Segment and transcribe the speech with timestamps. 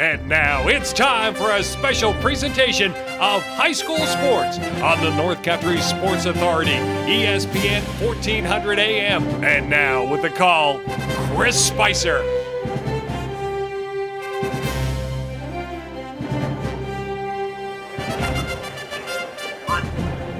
[0.00, 5.42] And now it's time for a special presentation of high school sports on the North
[5.42, 9.22] Country Sports Authority, ESPN 1400 AM.
[9.44, 10.80] And now with the call,
[11.36, 12.22] Chris Spicer.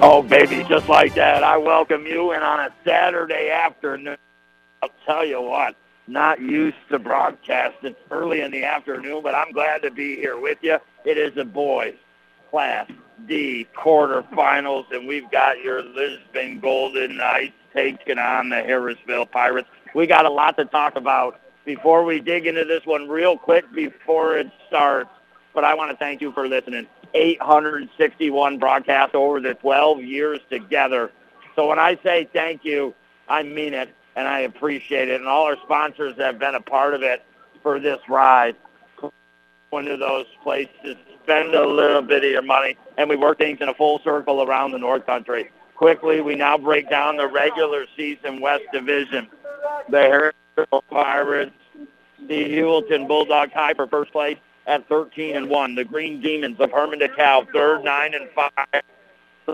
[0.01, 1.43] Oh, baby, just like that.
[1.43, 4.17] I welcome you And on a Saturday afternoon.
[4.81, 5.75] I'll tell you what,
[6.11, 7.75] not used to broadcast.
[7.83, 10.77] It's early in the afternoon, but I'm glad to be here with you.
[11.05, 11.95] It is the boys
[12.49, 12.91] Class
[13.27, 19.69] D quarterfinals, and we've got your Lisbon Golden Knights taking on the Harrisville Pirates.
[19.95, 23.71] We got a lot to talk about before we dig into this one real quick
[23.73, 25.09] before it starts.
[25.53, 26.87] But I want to thank you for listening.
[27.13, 31.11] 861 broadcasts over the 12 years together.
[31.55, 32.93] So when I say thank you,
[33.27, 35.19] I mean it and I appreciate it.
[35.19, 37.23] And all our sponsors have been a part of it
[37.61, 38.55] for this ride.
[39.69, 43.59] One of those places, spend a little bit of your money, and we work things
[43.61, 45.49] in a full circle around the North Country.
[45.75, 49.27] Quickly, we now break down the regular season West Division.
[49.89, 51.55] The Harrisville Pirates,
[52.27, 55.75] the Heuvelton Bulldogs high for first place at 13 and 1.
[55.75, 58.29] The Green Demons of Hermon DeKalb, third, 9 and
[59.47, 59.53] 5.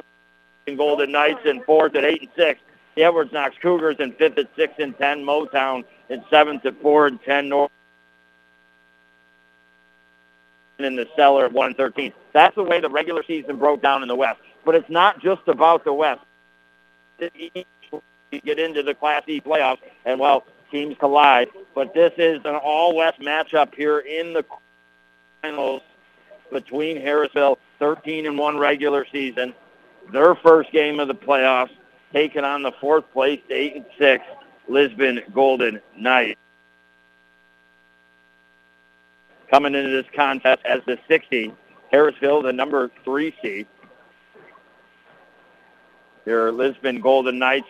[0.75, 2.59] Golden Knights in fourth at 8 and 6.
[2.97, 5.23] The Edwards Knox Cougars in fifth at 6 and 10.
[5.23, 7.47] Motown in seventh at 4 and 10.
[7.47, 7.71] North
[10.79, 12.11] and in the cellar at 1 and 13.
[12.33, 14.39] That's the way the regular season broke down in the West.
[14.65, 16.21] But it's not just about the West.
[17.19, 21.49] You get into the Class E playoffs, and, well, teams collide.
[21.75, 24.43] But this is an all-West matchup here in the
[25.43, 25.83] finals
[26.51, 29.53] between Harrisville, 13 and 1 regular season,
[30.11, 31.69] their first game of the playoffs,
[32.13, 34.23] taking on the fourth place, 8 and 6
[34.67, 36.39] Lisbon Golden Knights.
[39.49, 41.53] Coming into this contest as the 60,
[41.93, 43.67] Harrisville, the number three seed.
[46.25, 47.67] Your Lisbon Golden Knights,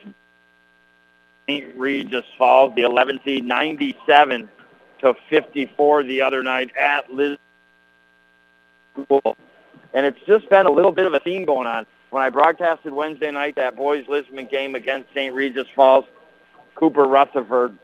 [1.47, 1.75] St.
[1.75, 4.49] Regis Falls, the 11 seed, 97
[5.01, 7.37] to 54 the other night at Lisbon.
[9.93, 11.85] And it's just been a little bit of a theme going on.
[12.09, 15.33] When I broadcasted Wednesday night that boys Lisbon game against St.
[15.33, 16.05] Regis Falls,
[16.75, 17.77] Cooper Rutherford,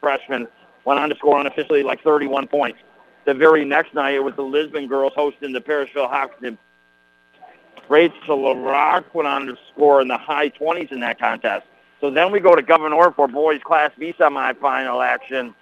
[0.00, 0.48] freshman,
[0.84, 2.78] went on to score unofficially like 31 points.
[3.26, 6.36] The very next night, it was the Lisbon girls hosting the Parishville Hawks.
[7.88, 11.66] Rachel LaRock went on to score in the high 20s in that contest.
[12.00, 15.54] So then we go to Gouverneur for boys Class B semifinal action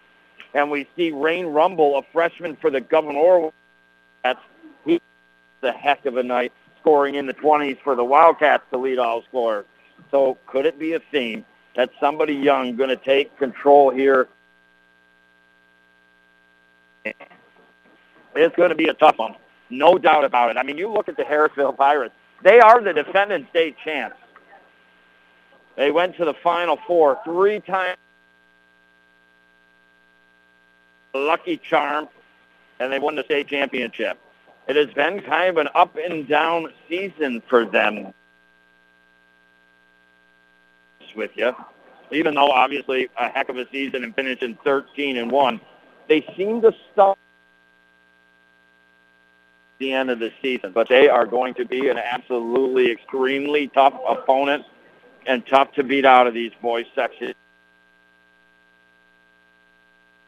[0.54, 3.50] and we see Rain Rumble, a freshman for the Gouverneur.
[5.62, 9.22] A heck of a night, scoring in the 20s for the Wildcats to lead all
[9.22, 9.64] scorers.
[10.10, 14.28] So could it be a theme that somebody young going to take control here?
[17.04, 19.34] It's going to be a tough one,
[19.69, 20.56] no doubt about it.
[20.56, 24.16] I mean, you look at the Harrisville Pirates; they are the defending state champs.
[25.76, 27.96] They went to the Final Four three times
[31.14, 32.08] lucky charm,
[32.78, 34.19] and they won the state championship.
[34.68, 38.12] It has been kind of an up and down season for them.
[41.16, 41.56] With you,
[42.12, 45.60] even though obviously a heck of a season and finishing 13 and one,
[46.06, 47.18] they seem to stop
[49.78, 50.72] the end of the season.
[50.72, 54.64] But they are going to be an absolutely extremely tough opponent
[55.26, 57.34] and tough to beat out of these boys sections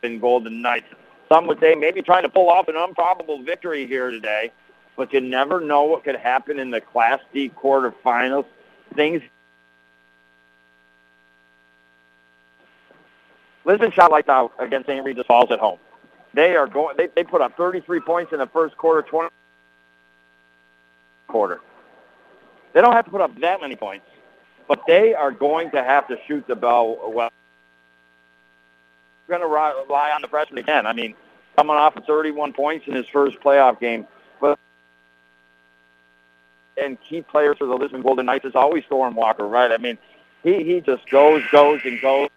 [0.02, 0.86] in Golden Knights.
[1.32, 4.50] Some would say maybe trying to pull off an improbable victory here today,
[4.96, 8.46] but you never know what could happen in the Class D quarterfinals.
[8.96, 9.22] Things.
[13.64, 15.04] Lisbon shot lights out against St.
[15.04, 15.78] Regis Falls at home.
[16.34, 16.96] They are going.
[16.96, 19.28] They, they put up 33 points in the first quarter, 20
[21.28, 21.60] quarter.
[22.72, 24.06] They don't have to put up that many points,
[24.66, 27.30] but they are going to have to shoot the ball well
[29.30, 30.86] going to rely on the freshman again.
[30.86, 31.15] I mean,
[31.56, 34.06] coming off of 31 points in his first playoff game,
[34.41, 34.59] but
[36.77, 39.72] and key players for the Lisbon Golden Knights is always Storm Walker, right?
[39.72, 39.97] I mean,
[40.42, 42.28] he he just goes, goes, and goes.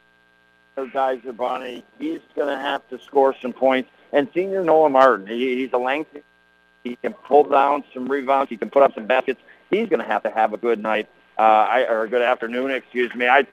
[0.92, 1.84] Guys Bonnie.
[2.00, 3.92] He's going to have to score some points.
[4.12, 6.24] And senior Noah Martin, he, he's a lengthy.
[6.84, 8.50] He can pull down some rebounds.
[8.50, 9.40] He can put up some baskets.
[9.70, 11.08] He's going to have to have a good night,
[11.38, 13.28] uh, I, or a good afternoon, excuse me.
[13.28, 13.46] I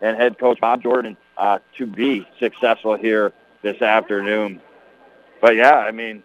[0.00, 3.32] and head coach Bob Jordan uh, to be successful here
[3.62, 4.60] this afternoon.
[5.40, 6.22] But yeah, I mean,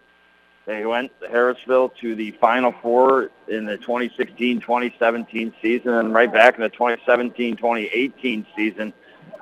[0.66, 6.60] they went Harrisville to the Final Four in the 2016-2017 season and right back in
[6.60, 8.92] the 2017-2018 season.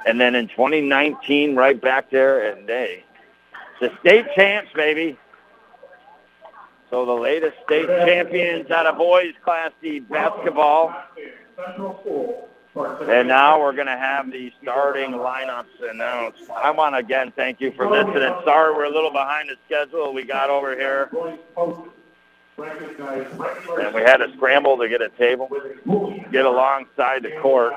[0.06, 3.04] And then in 2019, right back there, and they,
[3.80, 5.18] the state champs, baby.
[6.90, 10.94] So the latest state champions out of boys Class D basketball.
[12.76, 16.50] And now we're going to have the starting lineups announced.
[16.50, 18.34] I want to again thank you for listening.
[18.44, 20.12] Sorry we're a little behind the schedule.
[20.12, 21.08] We got over here.
[22.58, 25.48] And we had to scramble to get a table,
[26.32, 27.74] get alongside the court,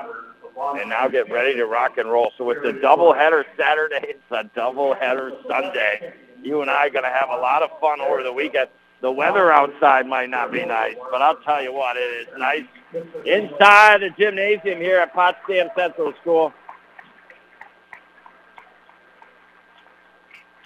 [0.58, 2.32] and now get ready to rock and roll.
[2.36, 4.14] So it's a doubleheader Saturday.
[4.18, 6.12] It's a doubleheader Sunday.
[6.42, 8.68] You and I are going to have a lot of fun over the weekend.
[9.00, 12.64] The weather outside might not be nice, but I'll tell you what, it is nice
[13.24, 16.52] inside the gymnasium here at Potsdam Central School.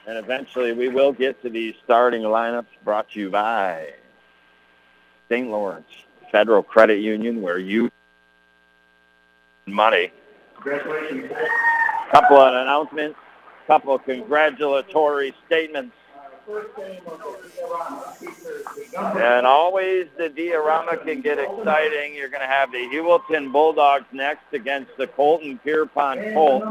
[0.06, 3.90] And eventually we will get to these starting lineups brought to you by
[5.28, 5.48] St.
[5.48, 5.86] Lawrence
[6.30, 7.90] Federal Credit Union, where you
[9.66, 10.10] money.
[10.56, 11.30] Congratulations.
[12.10, 13.18] Couple of announcements,
[13.66, 15.94] couple of congratulatory statements.
[19.16, 22.14] And always the diorama can get exciting.
[22.14, 26.66] You're going to have the Heuvelton Bulldogs next against the Colton Pierpont Colts.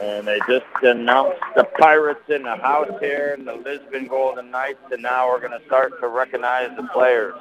[0.00, 4.92] And they just announced the Pirates in the house here and the Lisbon Golden Knights,
[4.92, 7.34] and now we're going to start to recognize the players.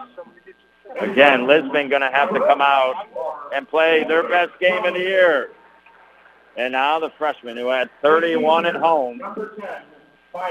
[1.01, 2.95] Again, Lisbon going to have to come out
[3.53, 5.49] and play their best game of the year.
[6.57, 9.21] And now the freshman who had 31 at home,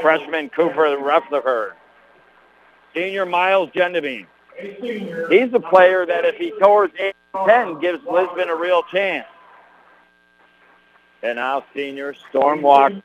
[0.00, 1.72] freshman Cooper Rutherford.
[2.94, 4.26] Senior Miles Gendabine.
[4.56, 6.90] He's a player that if he scores
[7.34, 9.26] 8-10 gives Lisbon a real chance.
[11.22, 13.02] And now senior Storm Walker.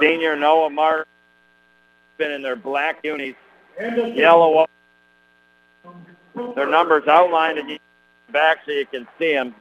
[0.00, 1.04] Senior Noah Martin
[2.16, 3.34] been in their black unis,
[3.78, 4.66] yellow.
[6.54, 7.80] Their numbers outlined in the
[8.32, 9.54] back so you can see them.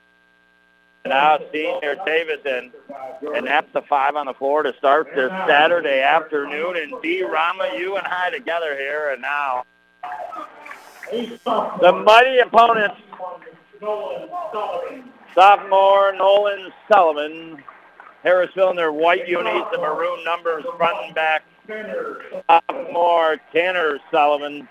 [1.06, 2.72] Now senior Davidson,
[3.36, 6.78] and that's the five on the floor to start this Saturday afternoon.
[6.78, 7.24] And D.
[7.24, 9.64] Rama, you and I together here, and now
[11.12, 12.96] the mighty opponents,
[15.36, 17.64] sophomore Nolan Sullivan,
[18.24, 21.44] Harrisville in their white unis, the maroon numbers front and back.
[22.50, 24.68] Sophomore Tanner Sullivan.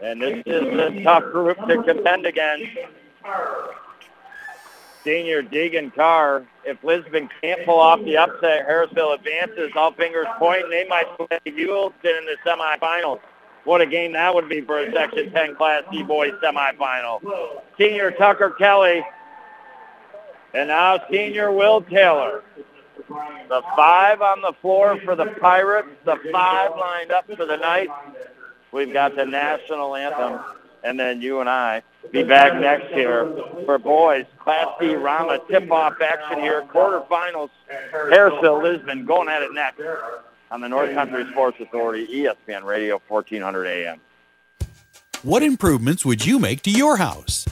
[0.00, 2.66] And this is a tough group to contend against
[5.04, 6.44] senior Deegan Carr.
[6.64, 9.70] If Lisbon can't pull off the upset, Harrisville advances.
[9.76, 10.64] All fingers point.
[10.70, 13.20] They might play Heuvelton in the semifinals.
[13.64, 17.20] What a game that would be for a Section 10 Class D boys semifinal.
[17.78, 19.02] Senior Tucker Kelly.
[20.54, 22.42] And now senior Will Taylor.
[23.48, 25.88] The five on the floor for the Pirates.
[26.04, 27.92] The five lined up for the Knights.
[28.72, 30.40] We've got the national anthem.
[30.84, 31.82] And then you and I
[32.12, 33.26] be back next year
[33.64, 34.26] for boys.
[34.38, 36.62] Class D Rama tip-off action here.
[36.62, 37.48] Quarterfinals.
[37.90, 39.80] Harrisville, Lisbon going at it next
[40.50, 44.00] on the North Country Sports Authority, ESPN Radio, 1400 AM.
[45.22, 47.46] What improvements would you make to your house?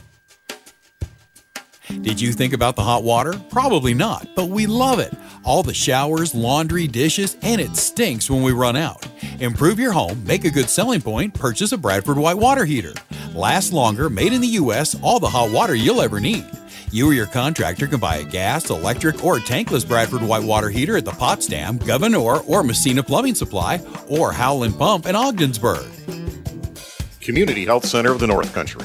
[1.88, 3.32] Did you think about the hot water?
[3.50, 5.12] Probably not, but we love it.
[5.44, 9.06] All the showers, laundry, dishes, and it stinks when we run out.
[9.41, 12.94] Improve your home, make a good selling point, purchase a Bradford White water heater.
[13.34, 16.46] Last longer, made in the U.S., all the hot water you'll ever need.
[16.93, 20.96] You or your contractor can buy a gas, electric, or tankless Bradford White water heater
[20.96, 25.91] at the Potsdam, Gouverneur, or Massena Plumbing Supply, or Howland Pump in Ogdensburg.
[27.20, 28.84] Community Health Center of the North Country.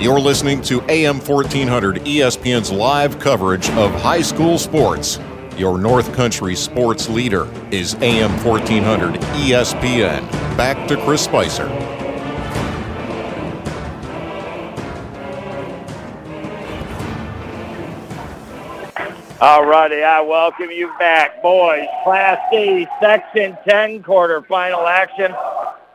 [0.00, 5.18] You're listening to AM 1400 ESPN's live coverage of high school sports.
[5.58, 10.22] Your North Country sports leader is AM 1400 ESPN.
[10.56, 11.68] Back to Chris Spicer.
[19.42, 21.86] All righty, I welcome you back, boys.
[22.04, 25.34] Class D, Section 10 quarterfinal action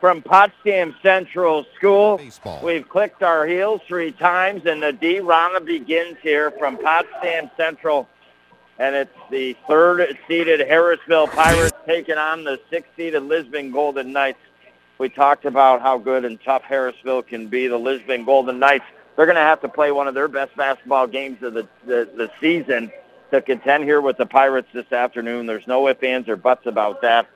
[0.06, 2.18] from Potsdam Central School.
[2.18, 2.60] Baseball.
[2.62, 8.08] We've clicked our heels three times, and the D Rana begins here from Potsdam Central.
[8.78, 14.38] And it's the third-seeded Harrisville Pirates taking on the sixth-seeded Lisbon Golden Knights.
[14.98, 17.66] We talked about how good and tough Harrisville can be.
[17.66, 18.84] The Lisbon Golden Knights
[19.16, 22.08] they're going to have to play one of their best basketball games of the, the,
[22.14, 22.92] the season
[23.32, 25.46] to contend here with the Pirates this afternoon.
[25.46, 27.26] There's no ifs, ands, or buts about that.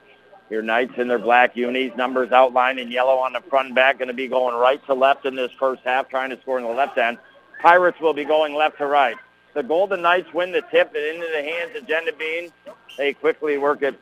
[0.50, 3.98] Your Knights in their black unis, numbers outlined in yellow on the front and back,
[3.98, 6.64] going to be going right to left in this first half, trying to score in
[6.64, 7.18] the left end.
[7.62, 9.16] Pirates will be going left to right.
[9.54, 12.50] The Golden Knights win the tip and into the hands of Jenda Bean.
[12.98, 13.98] They quickly work it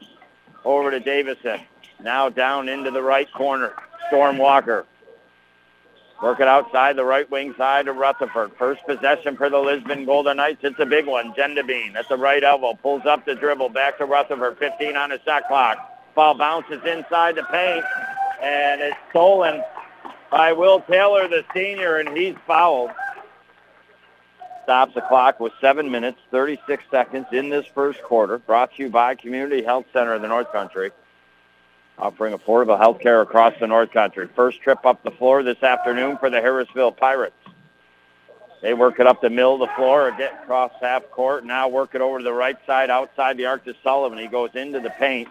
[0.64, 1.60] over to Davison.
[2.02, 3.74] Now down into the right corner.
[4.08, 4.86] Storm Walker.
[6.22, 8.52] Work it outside the right wing side of Rutherford.
[8.58, 10.60] First possession for the Lisbon Golden Knights.
[10.62, 11.32] It's a big one.
[11.66, 12.74] Bean at the right elbow.
[12.74, 13.68] Pulls up the dribble.
[13.68, 14.58] Back to Rutherford.
[14.58, 15.97] 15 on the shot clock.
[16.18, 17.84] Ball bounces inside the paint.
[18.42, 19.62] And it's stolen
[20.32, 22.90] by Will Taylor, the senior, and he's fouled.
[24.64, 28.38] Stops the clock with 7 minutes, 36 seconds in this first quarter.
[28.38, 30.90] Brought to you by Community Health Center of the North Country
[32.00, 34.28] offering affordable health care across the North Country.
[34.34, 37.34] First trip up the floor this afternoon for the Harrisville Pirates.
[38.60, 41.94] They work it up the middle of the floor, get across half court, now work
[41.94, 44.18] it over to the right side outside the arc to Sullivan.
[44.18, 45.28] He goes into the paint,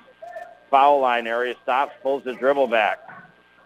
[0.70, 3.00] foul line area, stops, pulls the dribble back.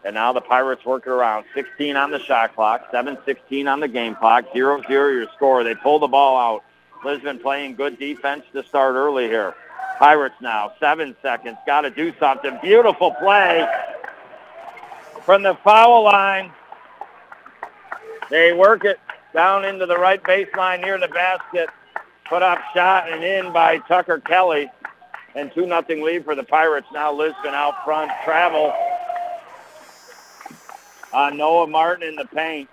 [0.04, 1.46] And now the Pirates work it around.
[1.54, 5.64] 16 on the shot clock, 7-16 on the game clock, 0-0 your score.
[5.64, 6.64] They pull the ball out.
[7.06, 9.56] Lisbon playing good defense to start early here.
[10.00, 11.58] Pirates now, seven seconds.
[11.66, 12.58] Got to do something.
[12.62, 13.68] Beautiful play
[15.24, 16.52] from the foul line.
[18.30, 19.00] They work it
[19.34, 21.70] down into the right baseline near the basket.
[22.26, 24.70] Put up shot and in by Tucker Kelly.
[25.36, 26.88] And 2 nothing lead for the Pirates.
[26.94, 28.12] Now Lisbon out front.
[28.26, 28.74] Travel
[31.14, 32.70] on Noah Martin in the paint.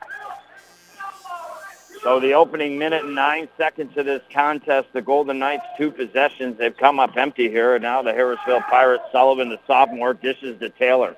[2.02, 6.56] So the opening minute and nine seconds of this contest, the Golden Knights two possessions.
[6.56, 10.70] They've come up empty here, and now the Harrisville Pirates, Sullivan, the sophomore, dishes to
[10.70, 11.16] Taylor.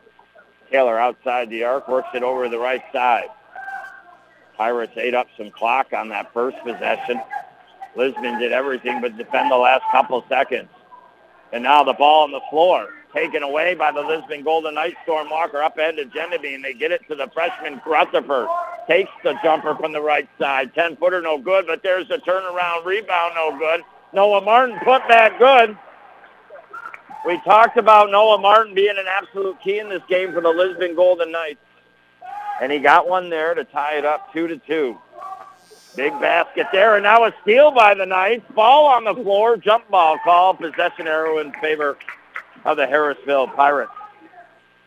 [0.71, 3.29] Taylor outside the arc, works it over to the right side.
[4.57, 7.21] Pirates ate up some clock on that first possession.
[7.95, 10.69] Lisbon did everything but defend the last couple seconds.
[11.53, 14.97] And now the ball on the floor, taken away by the Lisbon Golden Knights.
[15.03, 16.57] Storm Walker up ahead to Gendabine.
[16.57, 18.49] And they get it to the freshman Rutherford
[18.87, 20.75] takes the jumper from the right side.
[20.75, 23.83] 10-footer, no good, but there's a turnaround rebound, no good.
[24.13, 25.79] Noah Martin put back good.
[27.25, 30.97] We talked about Noah Martin being an absolute key in this game for the Lisbon
[30.97, 31.61] Golden Knights.
[32.61, 34.99] And he got one there to tie it up 2 to two.
[35.97, 38.45] Big basket there, and now a steal by the Knights.
[38.55, 41.99] Ball on the floor, jump ball call, possession arrow in favor
[42.65, 43.93] of the Harrisville Pirates.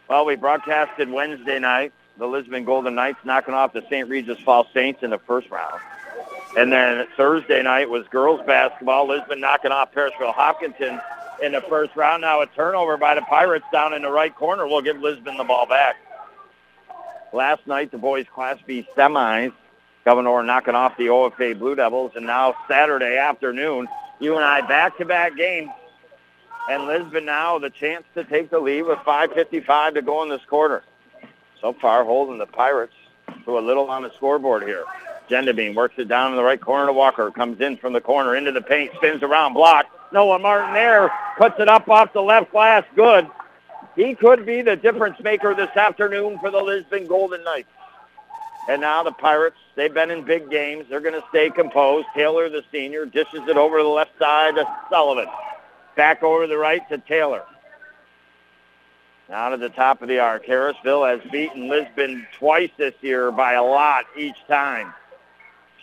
[0.10, 4.07] Well, we broadcasted Wednesday night the Lisbon Golden Knights knocking off the St.
[4.07, 5.81] Regis Falls Saints in the first round.
[6.55, 9.07] And then Thursday night was girls basketball.
[9.07, 11.01] Lisbon knocking off Parishville Hopkinton
[11.41, 12.22] in the first round.
[12.22, 15.43] Now a turnover by the Pirates down in the right corner We'll give Lisbon the
[15.43, 15.95] ball back.
[17.31, 19.51] Last night, the boys Class B semis,
[20.05, 22.12] Gouverneur knocking off the OFA Blue Devils.
[22.15, 23.88] And now Saturday afternoon,
[24.19, 25.69] you and I back-to-back games.
[26.69, 30.43] And Lisbon now the chance to take the lead with 5.55 to go in this
[30.48, 30.83] quarter
[31.60, 32.93] so far holding the Pirates
[33.45, 34.86] to a little on the scoreboard here.
[35.29, 37.31] Gendabine works it down in the right corner to Walker.
[37.31, 39.86] Comes in from the corner into the paint, spins around, block.
[40.12, 42.83] Noah Martin there puts it up off the left glass.
[42.95, 43.27] Good.
[43.95, 47.69] He could be the difference maker this afternoon for the Lisbon Golden Knights.
[48.70, 50.86] And now the Pirates, they've been in big games.
[50.89, 52.08] They're going to stay composed.
[52.15, 55.27] Taylor, the senior, dishes it over to the left side to Sullivan.
[55.96, 57.43] Back over to the right to Taylor.
[59.29, 60.46] Now to the top of the arc.
[60.46, 64.93] Harrisville has beaten Lisbon twice this year by a lot each time.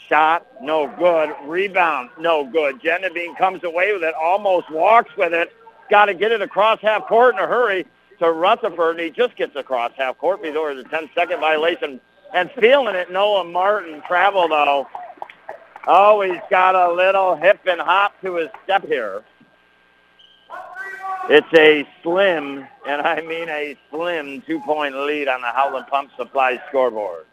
[0.08, 1.34] Shot, no good.
[1.44, 2.80] Rebound, no good.
[2.80, 5.52] Gendabine comes away with it, almost walks with it.
[5.90, 7.86] Got to get it across half court in a hurry
[8.18, 12.00] to Rutherford, and he just gets across half court before the 10-second violation.
[12.32, 14.88] And feeling it, Noah Martin travel, though.
[15.86, 19.24] Oh, he's got a little hip and hop to his step here.
[21.28, 26.60] It's a slim, and I mean a slim, two-point lead on the Howland Pump Supply
[26.68, 27.26] scoreboard.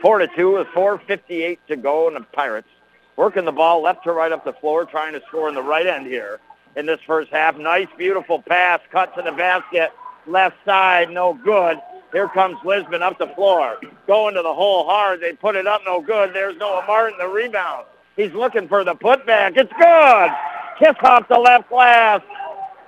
[0.00, 2.68] 4 to 2 with 4.58 to go, and the Pirates
[3.16, 5.86] working the ball left to right up the floor, trying to score in the right
[5.86, 6.40] end here
[6.76, 7.56] in this first half.
[7.56, 9.92] Nice, beautiful pass, cut to the basket,
[10.26, 11.78] left side, no good.
[12.12, 15.20] Here comes Lisbon up the floor, going to the hole hard.
[15.20, 16.34] They put it up, no good.
[16.34, 17.86] There's Noah Martin, the rebound.
[18.16, 19.56] He's looking for the putback.
[19.56, 20.30] It's good.
[20.78, 22.20] Kiss off the left glass.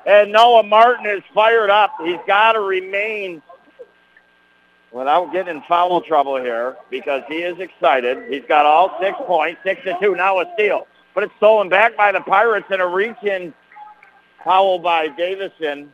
[0.06, 1.92] And Noah Martin is fired up.
[2.04, 3.40] He's got to remain
[4.92, 8.30] without getting in foul trouble here because he is excited.
[8.30, 10.14] He's got all six points, six to two.
[10.14, 10.86] Now a steal.
[11.14, 13.54] But it's stolen back by the Pirates and a reach-in
[14.44, 15.92] foul by Davison.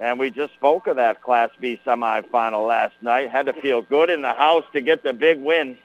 [0.00, 3.30] And we just spoke of that Class B semifinal last night.
[3.30, 5.76] Had to feel good in the house to get the big win.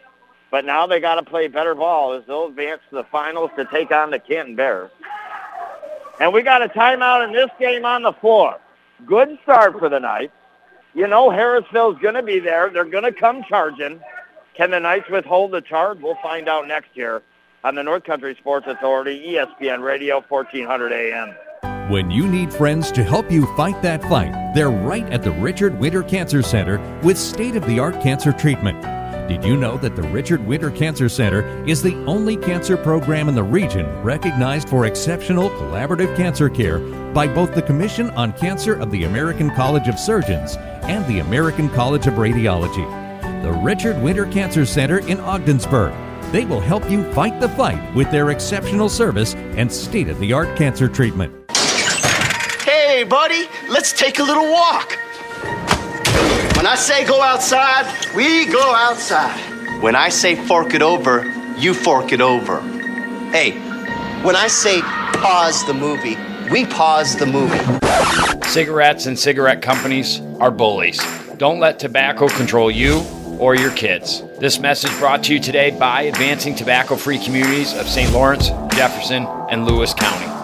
[0.51, 3.65] But now they got to play better ball as they'll advance to the finals to
[3.65, 4.89] take on the Canton Bears.
[6.21, 8.57] And we got a timeout in this game on the floor.
[9.05, 10.31] Good start for the Knights.
[10.93, 12.69] You know Harrisville's going to be there.
[12.69, 13.99] They're going to come charging.
[14.53, 15.99] Can the Knights withhold the charge?
[16.01, 17.21] We'll find out next year
[17.65, 21.35] on the North Country Sports Authority, ESPN Radio, 1400 AM.
[21.89, 25.77] When you need friends to help you fight that fight, they're right at the Richard
[25.77, 28.81] Winter Cancer Center with state-of-the-art cancer treatment.
[29.29, 33.35] Did you know that the Richard Winter Cancer Center is the only cancer program in
[33.35, 36.79] the region recognized for exceptional collaborative cancer care
[37.13, 41.69] by both the Commission on Cancer of the American College of Surgeons and the American
[41.69, 43.43] College of Radiology?
[43.43, 45.93] The Richard Winter Cancer Center in Ogdensburg.
[46.31, 50.33] They will help you fight the fight with their exceptional service and state of the
[50.33, 51.44] art cancer treatment.
[52.77, 54.97] Hey, buddy, let's take a little walk.
[56.57, 59.39] When I say go outside, we go outside.
[59.81, 61.23] When I say fork it over,
[61.57, 62.59] you fork it over.
[63.31, 63.51] Hey,
[64.23, 66.17] when I say pause the movie,
[66.51, 67.57] we pause the movie.
[68.49, 70.99] Cigarettes and cigarette companies are bullies.
[71.37, 73.05] Don't let tobacco control you
[73.39, 74.21] or your kids.
[74.37, 78.11] This message brought to you today by Advancing Tobacco Free Communities of St.
[78.11, 80.34] Lawrence, Jefferson, and Lewis County.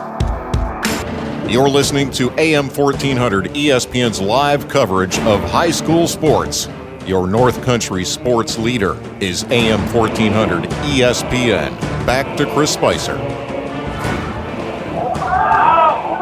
[1.51, 6.69] You're listening to AM 1400 ESPN's live coverage of high school sports.
[7.05, 11.77] Your North Country sports leader is AM 1400 ESPN.
[12.05, 13.17] Back to Chris Spicer.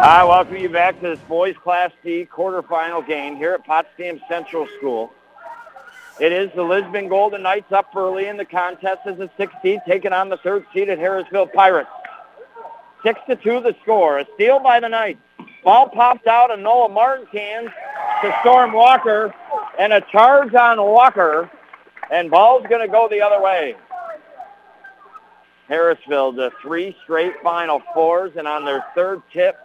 [0.04, 4.68] I welcome you back to this boys Class D quarterfinal game here at Potsdam Central
[4.80, 5.14] School.
[6.20, 10.12] It is the Lisbon Golden Knights up early in the contest as a 16, taking
[10.12, 11.92] on the third seed at Harrisville Pirates.
[13.04, 14.20] Six to two the score.
[14.20, 15.20] A steal by the Knights.
[15.64, 17.70] Ball popped out of Noah Martin's hands
[18.22, 19.34] to Storm Walker,
[19.78, 21.50] and a charge on Walker,
[22.12, 23.76] and ball's going to go the other way.
[25.70, 29.58] Harrisville to three straight Final Fours, and on their third tip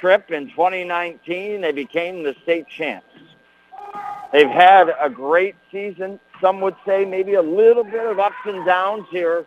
[0.00, 3.06] trip in 2019, they became the state champs.
[4.32, 6.20] They've had a great season.
[6.40, 9.46] Some would say maybe a little bit of ups and downs here.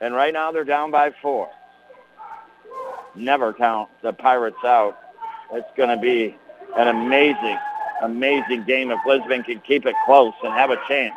[0.00, 1.50] And right now they're down by four.
[3.14, 4.98] Never count the Pirates out.
[5.52, 6.36] It's going to be
[6.76, 7.58] an amazing,
[8.02, 11.14] amazing game if Lisbon can keep it close and have a chance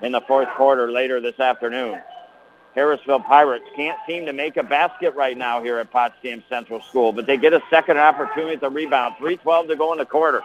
[0.00, 2.00] in the fourth quarter later this afternoon.
[2.76, 7.12] Harrisville Pirates can't seem to make a basket right now here at Potsdam Central School,
[7.12, 9.14] but they get a second opportunity at the rebound.
[9.20, 10.42] 3.12 to go in the quarter.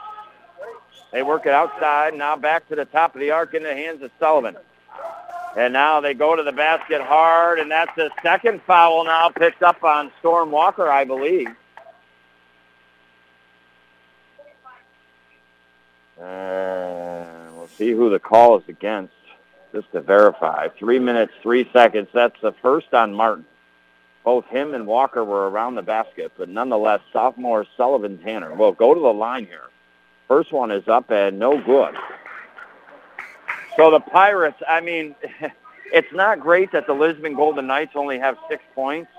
[1.13, 2.15] They work it outside.
[2.15, 4.58] Now back to the top of the arc in the hands of Sullivan.
[5.58, 9.63] And now they go to the basket hard, and that's the second foul now picked
[9.63, 11.48] up on Storm Walker, I believe.
[16.22, 19.15] And we'll see who the call is against,
[19.74, 20.67] just to verify.
[20.78, 22.10] Three minutes, three seconds.
[22.13, 23.46] That's the first on Martin.
[24.24, 28.93] Both him and Walker were around the basket, but nonetheless, sophomore Sullivan Tanner will go
[28.93, 29.70] to the line here.
[30.28, 31.96] First one is up and no good.
[33.78, 35.16] So the Pirates, I mean,
[35.94, 39.10] it's not great that the Lisbon Golden Knights only have six points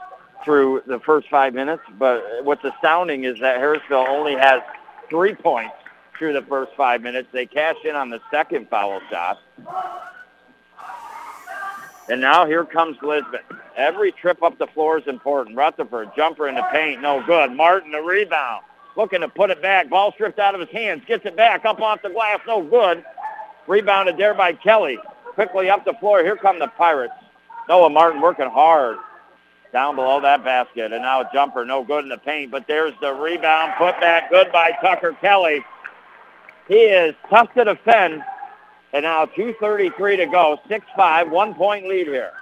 [0.45, 4.61] through the first five minutes, but what's astounding is that Harrisville only has
[5.09, 5.75] three points
[6.19, 7.29] through the first five minutes.
[7.33, 9.39] They cash in on the second foul shot.
[12.09, 13.41] And now here comes Lisbon.
[13.77, 15.57] Every trip up the floor is important.
[15.57, 17.53] Rutherford, jumper in the paint, no good.
[17.53, 18.65] Martin, the rebound
[18.97, 19.89] looking to put it back.
[19.89, 21.03] Ball stripped out of his hands.
[21.07, 22.41] Gets it back up off the glass.
[22.47, 23.05] No good.
[23.69, 24.99] Rebounded there by Kelly.
[25.35, 26.23] Quickly up the floor.
[26.25, 27.13] Here come the Pirates.
[27.69, 28.97] Noah Martin working hard
[29.73, 30.93] down below that basket.
[30.93, 31.65] And now a jumper.
[31.65, 32.51] No good in the paint.
[32.51, 33.75] But there's the rebound.
[33.79, 35.63] Put back good by Tucker Kelly.
[36.67, 38.23] He is tough to defend.
[38.95, 40.59] And now 2.33 to go.
[40.69, 41.31] 6-5.
[41.31, 42.33] One-point lead here.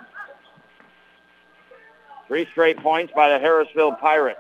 [2.29, 4.39] Three straight points by the Harrisville Pirates.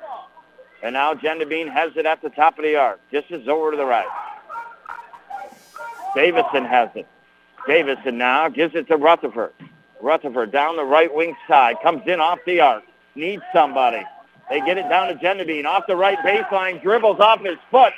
[0.82, 3.00] And now Gendabine has it at the top of the arc.
[3.10, 4.06] Dishes over to the right.
[6.16, 7.06] Davison has it.
[7.68, 9.52] Davison now gives it to Rutherford.
[10.00, 11.76] Rutherford down the right wing side.
[11.82, 12.84] Comes in off the arc.
[13.14, 14.02] Needs somebody.
[14.48, 15.66] They get it down to Gendabine.
[15.66, 16.82] Off the right baseline.
[16.82, 17.92] Dribbles off his foot.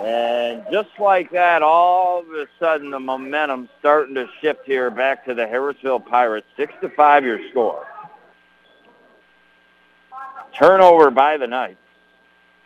[0.00, 5.24] And just like that, all of a sudden the momentum starting to shift here back
[5.26, 6.46] to the Harrisville Pirates.
[6.56, 7.84] Six to five your score.
[10.56, 11.78] Turnover by the Knights.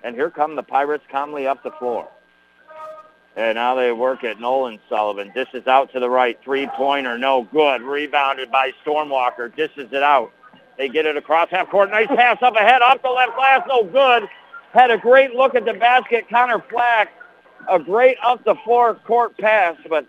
[0.03, 2.09] And here come the Pirates calmly up the floor.
[3.37, 5.33] And now they work at Nolan Sullivan.
[5.35, 6.39] Dishes out to the right.
[6.45, 7.83] Three-pointer, no good.
[7.83, 9.55] Rebounded by Stormwalker.
[9.55, 10.33] Dishes it out.
[10.79, 11.91] They get it across half court.
[11.91, 14.29] Nice pass up ahead, off the left glass, no good.
[14.73, 16.29] Had a great look at the basket.
[16.29, 17.11] Connor Flack,
[17.69, 20.07] a great up the floor court pass, but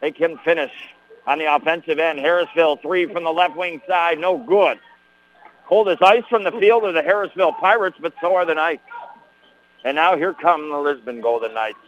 [0.00, 0.70] They can finish
[1.26, 2.18] on the offensive end.
[2.18, 4.78] Harrisville, three from the left wing side, no good.
[5.66, 8.82] Cold as ice from the field of the Harrisville Pirates, but so are the Knights.
[9.84, 11.78] And now here come the Lisbon Golden Knights.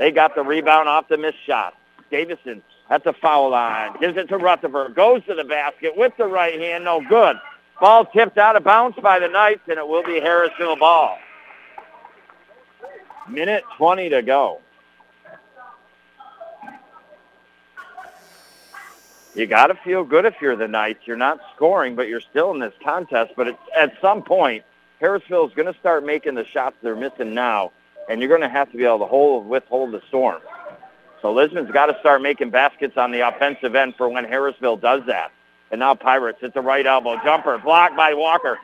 [0.00, 1.76] They got the rebound off the missed shot.
[2.10, 3.94] Davison at the foul line.
[4.00, 4.94] Gives it to Rutherford.
[4.94, 6.84] Goes to the basket with the right hand.
[6.84, 7.36] No good.
[7.78, 11.18] Ball tipped out of bounds by the Knights, and it will be Harrisville ball.
[13.28, 14.60] Minute 20 to go.
[19.34, 21.00] You got to feel good if you're the Knights.
[21.04, 23.34] You're not scoring, but you're still in this contest.
[23.36, 24.64] But at some point,
[25.00, 27.72] Harrisville is going to start making the shots they're missing now,
[28.08, 30.40] and you're going to have to be able to hold withhold the storm.
[31.22, 35.02] So Lisbon's got to start making baskets on the offensive end for when Harrisville does
[35.06, 35.32] that.
[35.70, 38.58] And now Pirates, it's a right elbow jumper, blocked by Walker.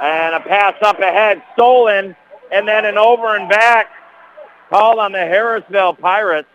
[0.00, 2.16] And a pass up ahead, stolen,
[2.52, 3.88] and then an over and back
[4.68, 6.48] called on the Harrisville Pirates.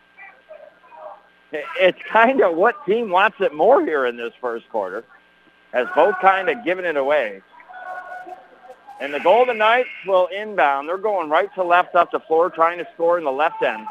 [1.51, 5.05] It's kind of what team wants it more here in this first quarter,
[5.73, 7.41] has both kind of given it away.
[9.01, 10.87] And the Golden Knights will inbound.
[10.87, 13.85] They're going right to left up the floor, trying to score in the left end.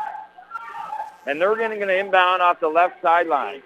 [1.27, 3.63] And they're going to inbound off the left sideline.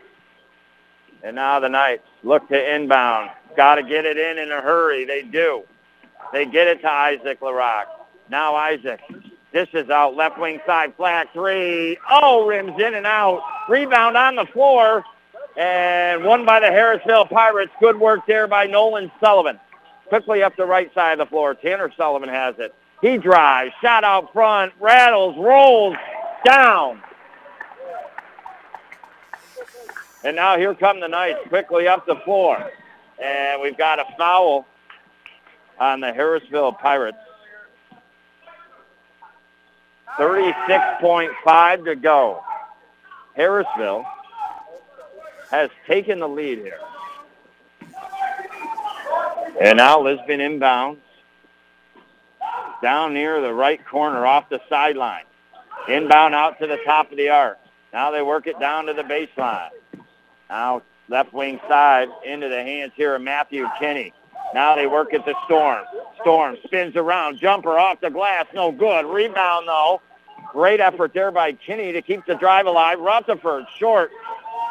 [1.22, 3.30] And now the Knights look to inbound.
[3.56, 5.04] Got to get it in in a hurry.
[5.04, 5.62] They do.
[6.32, 7.84] They get it to Isaac LaRock.
[8.30, 9.00] Now Isaac
[9.52, 11.98] dishes out left wing side flat three.
[12.10, 13.42] Oh, rims in and out.
[13.68, 15.04] Rebound on the floor.
[15.56, 17.72] And won by the Harrisville Pirates.
[17.80, 19.58] Good work there by Nolan Sullivan.
[20.08, 21.54] Quickly up the right side of the floor.
[21.54, 22.74] Tanner Sullivan has it.
[23.00, 23.72] He drives.
[23.80, 24.72] Shot out front.
[24.80, 25.36] Rattles.
[25.36, 25.96] Rolls.
[26.44, 27.02] Down.
[30.24, 32.70] And now here come the Knights quickly up the floor.
[33.22, 34.66] And we've got a foul
[35.78, 37.18] on the Harrisville Pirates.
[40.18, 42.42] 36.5 to go.
[43.36, 44.04] Harrisville
[45.50, 46.80] has taken the lead here.
[49.60, 50.98] And now Lisbon inbounds
[52.82, 55.24] down near the right corner off the sideline.
[55.88, 57.58] Inbound out to the top of the arc.
[57.92, 59.70] Now they work it down to the baseline.
[60.48, 64.12] Now left wing side into the hands here of Matthew Kinney.
[64.54, 65.84] Now they work at the Storm.
[66.20, 67.38] Storm spins around.
[67.38, 68.46] Jumper off the glass.
[68.54, 69.06] No good.
[69.06, 70.00] Rebound, though.
[70.52, 72.98] Great effort there by Kinney to keep the drive alive.
[72.98, 74.10] Rutherford short.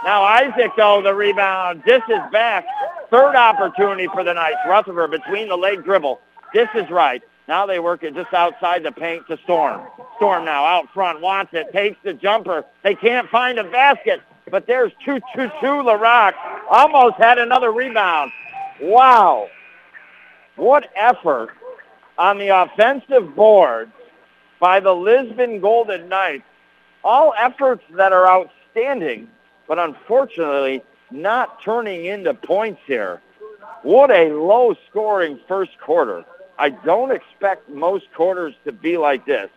[0.04, 1.84] Now Isaac, though, the rebound.
[1.86, 2.66] This is back.
[3.10, 4.58] Third opportunity for the Knights.
[4.68, 6.20] Rutherford between the leg dribble.
[6.54, 7.22] This is right.
[7.48, 9.82] Now they work it just outside the paint to Storm.
[10.18, 12.66] Storm now out front, wants it, takes the jumper.
[12.84, 14.22] They can't find a basket.
[14.50, 15.22] But there's 2-2-2
[15.62, 16.34] LaRock.
[16.70, 18.32] Almost had another rebound.
[18.82, 19.48] Wow.
[20.56, 21.50] What effort
[22.18, 23.92] on the offensive board
[24.60, 26.44] by the Lisbon Golden Knights.
[27.04, 29.30] All efforts that are outstanding,
[29.68, 33.22] but unfortunately not turning into points here.
[33.84, 36.26] What a low-scoring first quarter.
[36.60, 39.50] I don't expect most quarters to be like this.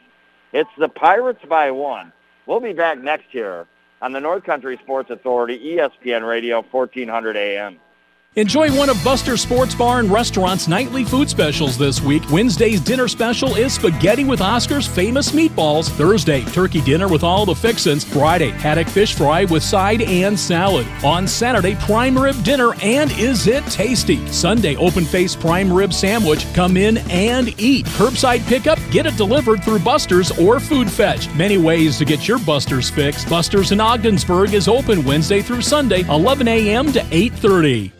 [0.53, 2.13] It's the Pirates by one.
[2.47, 3.67] We'll be back next year
[4.03, 7.79] on the North Country Sports Authority, ESPN Radio, 1400 AM.
[8.37, 12.23] Enjoy one of Buster Sports Bar and Restaurant's nightly food specials this week.
[12.31, 15.91] Wednesday's dinner special is spaghetti with Oscar's famous meatballs.
[15.91, 18.05] Thursday, turkey dinner with all the fixins.
[18.05, 20.87] Friday, haddock fish fry with side and salad.
[21.03, 24.25] On Saturday, prime rib dinner and is it tasty?
[24.29, 26.47] Sunday, open face prime rib sandwich.
[26.55, 27.85] Come in and eat.
[27.87, 31.29] Curbside pickup, get it delivered through Buster's or Food Fetch.
[31.35, 33.25] Many ways to get your Buster's fix.
[33.25, 36.93] Buster's in Ogdensburg is open Wednesday through Sunday, 11 a.m.
[36.93, 38.00] to 8:30.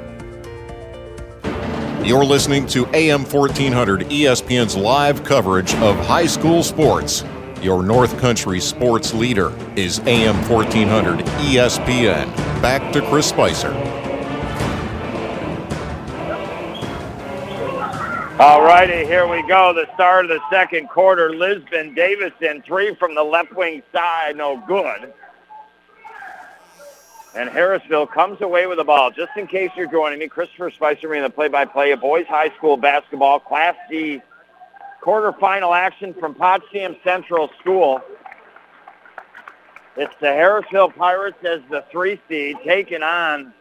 [2.03, 7.23] You're listening to AM 1400 ESPN's live coverage of high school sports.
[7.61, 12.35] Your North Country sports leader is AM 1400 ESPN.
[12.59, 13.71] Back to Chris Spicer.
[18.39, 19.71] All righty, here we go.
[19.71, 21.29] The start of the second quarter.
[21.35, 25.13] Lisbon Davison, three from the left wing side, no good.
[27.33, 29.09] And Harrisville comes away with the ball.
[29.11, 32.75] Just in case you're joining me, Christopher Spicer in the play-by-play of boys high school
[32.75, 34.21] basketball, Class D
[35.01, 38.01] quarterfinal action from Potsdam Central School.
[39.97, 43.53] It's the Harrisville Pirates as the three seed taking on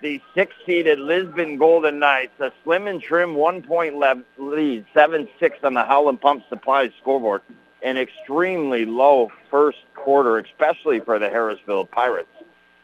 [0.00, 2.32] the six-seeded Lisbon Golden Knights.
[2.40, 3.96] A slim and trim one-point
[4.38, 5.28] lead, 7-6
[5.62, 7.42] on the Howland Pump Supply scoreboard.
[7.82, 12.28] An extremely low first quarter, especially for the Harrisville Pirates.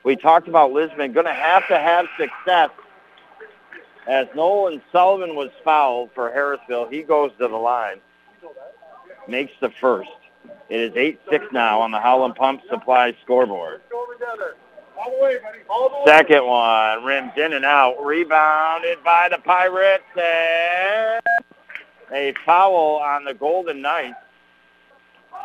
[0.05, 2.71] We talked about Lisbon going to have to have success
[4.07, 6.91] as Nolan Sullivan was fouled for Harrisville.
[6.91, 8.01] He goes to the line,
[9.27, 10.11] makes the first.
[10.69, 10.93] It is
[11.31, 13.83] 8-6 now on the Howland Pump Supply scoreboard.
[16.07, 21.23] Second one, rims in and out, rebounded by the Pirates, and
[22.13, 24.17] a foul on the Golden Knights.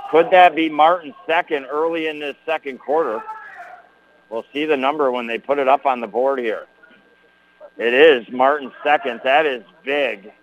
[0.09, 3.21] Could that be Martin's second early in this second quarter?
[4.33, 6.65] We'll see the number when they put it up on the board here.
[7.77, 9.21] It is Martin's second.
[9.23, 10.33] That is big.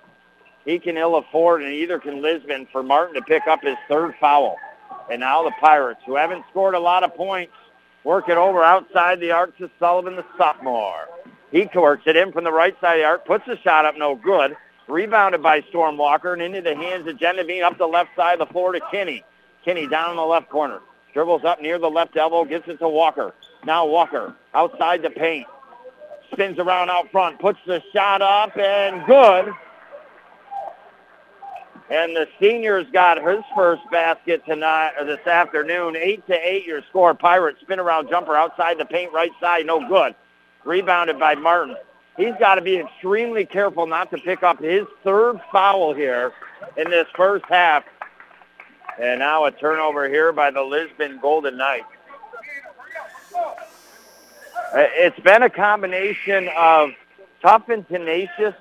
[0.65, 4.15] He can ill afford, and either can Lisbon, for Martin to pick up his third
[4.21, 4.57] foul.
[5.11, 7.53] And now the Pirates, who haven't scored a lot of points,
[8.05, 11.09] work it over outside the arc to Sullivan, the sophomore.
[11.51, 13.97] He works it in from the right side of the arc, puts the shot up,
[13.99, 14.57] no good.
[14.87, 18.47] Rebounded by Storm Walker and into the hands of Gendabine up the left side of
[18.47, 19.25] the floor to Kinney.
[19.65, 20.79] Kinney down in the left corner.
[21.13, 23.35] Dribbles up near the left elbow, gets it to Walker.
[23.65, 25.47] Now Walker outside the paint.
[26.33, 29.53] Spins around out front, puts the shot up, and good.
[31.91, 35.97] And the seniors got his first basket tonight or this afternoon.
[35.97, 37.15] Eight to eight your score.
[37.15, 39.67] Pirates spin around jumper outside the paint right side.
[39.67, 40.15] No good.
[40.65, 41.77] Rebounded by Martin.
[42.17, 46.33] He's got to be extremely careful not to pick up his third foul here
[46.77, 47.83] in this first half.
[49.01, 51.87] And now a turnover here by the Lisbon Golden Knights.
[54.75, 56.91] It's been a combination of
[57.43, 58.55] tough and tenacious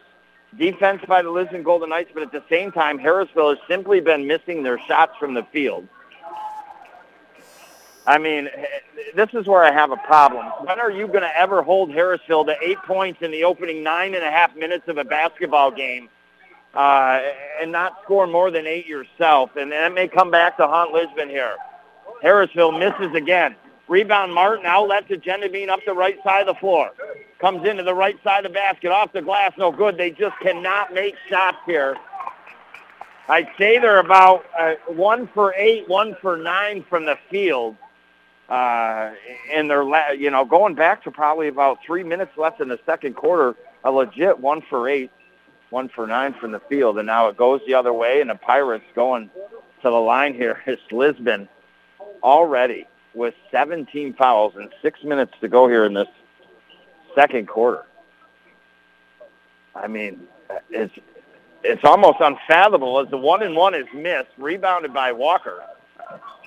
[0.58, 4.26] defense by the Lisbon Golden Knights, but at the same time, Harrisville has simply been
[4.26, 5.88] missing their shots from the field.
[8.08, 8.50] I mean,
[9.16, 10.46] this is where I have a problem.
[10.66, 14.16] When are you going to ever hold Harrisville to eight points in the opening nine
[14.16, 16.10] and a half minutes of a basketball game
[16.74, 17.20] uh,
[17.62, 19.56] and not score more than eight yourself?
[19.58, 21.56] And that may come back to haunt Lisbon here.
[22.24, 23.56] Harrisville misses again.
[23.90, 26.92] Rebound Martin, outlet to Gendabine up the right side of the floor
[27.40, 29.98] comes into the right side of the basket, off the glass, no good.
[29.98, 31.98] They just cannot make shots here.
[33.28, 37.78] I'd say they're about uh, one for eight, one for nine from the field.
[38.50, 39.12] Uh,
[39.54, 42.80] and they're, la- you know, going back to probably about three minutes left in the
[42.86, 45.12] second quarter, a legit one for eight,
[45.70, 46.98] one for nine from the field.
[46.98, 49.30] And now it goes the other way, and the Pirates going
[49.84, 50.62] to the line here.
[50.66, 51.48] It's Lisbon
[52.24, 52.88] already
[53.20, 56.08] with 17 fouls and six minutes to go here in this
[57.14, 57.84] second quarter.
[59.76, 60.22] I mean,
[60.70, 60.94] it's
[61.62, 65.62] it's almost unfathomable as the one and one is missed, rebounded by Walker.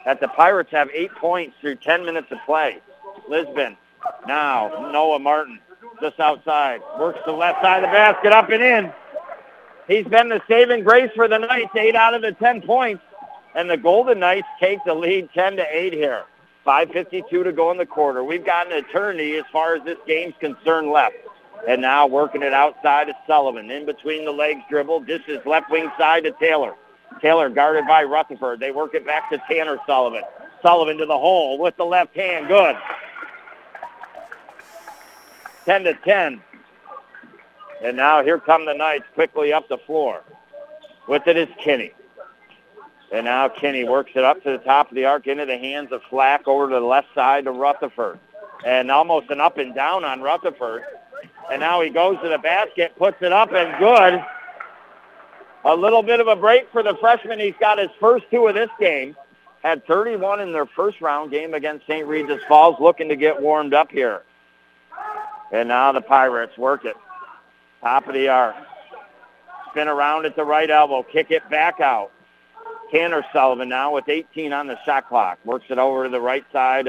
[0.06, 2.78] That the Pirates have eight points through 10 minutes of play.
[3.28, 3.76] Lisbon
[4.26, 5.60] now Noah Martin
[6.00, 8.92] just outside works the left side of the basket up and in.
[9.86, 13.02] He's been the saving grace for the Knights, eight out of the 10 points,
[13.54, 16.24] and the Golden Knights take the lead 10 to eight here.
[16.66, 18.22] 5.52 to go in the quarter.
[18.22, 21.16] We've got an eternity as far as this game's concerned left.
[21.68, 23.70] And now working it outside of Sullivan.
[23.70, 25.00] In between the legs dribble.
[25.00, 26.74] This is left wing side to Taylor.
[27.20, 28.58] Taylor guarded by Rutherford.
[28.58, 30.22] They work it back to Tanner Sullivan.
[30.60, 32.48] Sullivan to the hole with the left hand.
[32.48, 32.76] Good.
[35.64, 36.40] 10 to 10.
[37.82, 40.22] And now here come the Knights quickly up the floor.
[41.08, 41.92] With it is Kinney.
[43.12, 45.92] And now Kinney works it up to the top of the arc into the hands
[45.92, 48.18] of Flack over to the left side to Rutherford.
[48.66, 50.82] And almost an up and down on Rutherford.
[51.50, 54.24] And now he goes to the basket, puts it up and good.
[55.64, 57.38] A little bit of a break for the freshman.
[57.38, 59.14] He's got his first two of this game.
[59.62, 62.06] Had 31 in their first round game against St.
[62.06, 64.22] Regis Falls, looking to get warmed up here.
[65.52, 66.96] And now the Pirates work it.
[67.82, 68.56] Top of the arc.
[69.70, 71.02] Spin around at the right elbow.
[71.02, 72.10] Kick it back out.
[72.92, 75.38] Tanner Sullivan now with 18 on the shot clock.
[75.44, 76.88] Works it over to the right side.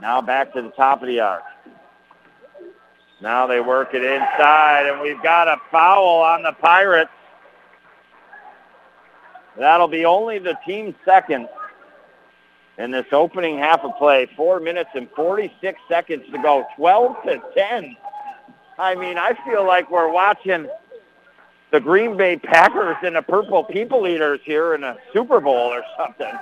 [0.00, 1.42] Now back to the top of the arc.
[3.20, 7.10] Now they work it inside, and we've got a foul on the Pirates.
[9.58, 11.48] That'll be only the team second
[12.78, 14.28] in this opening half of play.
[14.36, 16.64] Four minutes and 46 seconds to go.
[16.76, 17.96] 12 to 10.
[18.78, 20.68] I mean, I feel like we're watching–
[21.72, 25.82] the Green Bay Packers and the Purple People Eaters here in a Super Bowl or
[25.96, 26.32] something.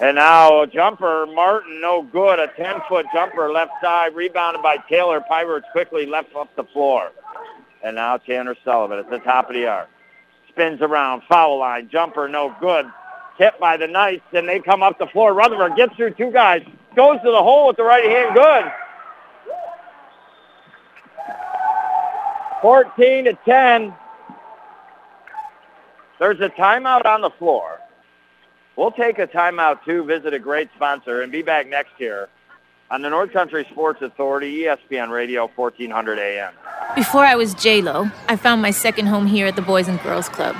[0.00, 2.38] And now a jumper, Martin, no good.
[2.38, 5.20] A 10-foot jumper left side, rebounded by Taylor.
[5.20, 7.10] Pirates quickly left up the floor.
[7.82, 9.88] And now Tanner Sullivan at the top of the arc.
[10.48, 12.86] Spins around, foul line, jumper, no good.
[13.38, 15.32] Hit by the Knights, and they come up the floor.
[15.32, 16.62] Rutherford gets through two guys,
[16.94, 18.72] goes to the hole with the right hand, good.
[22.60, 23.94] 14 to 10.
[26.18, 27.78] There's a timeout on the floor.
[28.76, 32.28] We'll take a timeout too, visit a great sponsor, and be back next year
[32.90, 36.52] on the North Country Sports Authority, ESPN Radio, 1400 AM.
[36.94, 40.28] Before I was J-Lo, I found my second home here at the Boys and Girls
[40.28, 40.56] Club.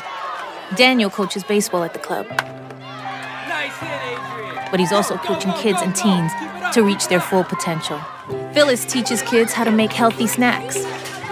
[0.77, 2.29] Daniel coaches baseball at the club.
[2.29, 4.69] Nice hit, Adrian.
[4.71, 6.31] But he's also coaching kids and teens
[6.75, 7.99] to reach their full potential.
[8.53, 10.85] Phyllis teaches kids how to make healthy snacks,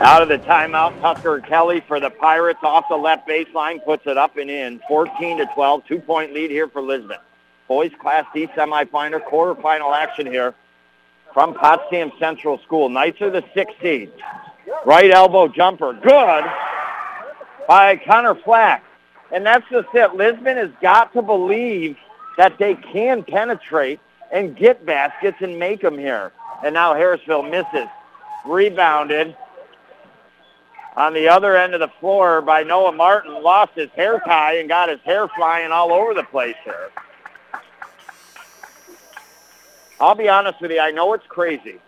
[0.00, 4.16] Out of the timeout, Tucker Kelly for the Pirates off the left baseline, puts it
[4.16, 4.80] up and in.
[4.88, 7.18] 14 to 12, two-point lead here for Lisbon.
[7.68, 10.54] Boys Class D semifinal, quarterfinal action here
[11.34, 12.88] from Potsdam Central School.
[12.88, 14.10] Knights are the sixth seed.
[14.86, 16.44] Right elbow jumper, good
[17.68, 18.82] by Connor Flack.
[19.30, 20.14] And that's just it.
[20.14, 21.98] Lisbon has got to believe
[22.38, 24.00] that they can penetrate
[24.32, 26.32] and get baskets and make them here.
[26.64, 27.88] And now Harrisville misses.
[28.46, 29.36] Rebounded
[30.96, 33.42] on the other end of the floor by Noah Martin.
[33.42, 36.90] Lost his hair tie and got his hair flying all over the place here.
[40.00, 40.80] I'll be honest with you.
[40.80, 41.78] I know it's crazy.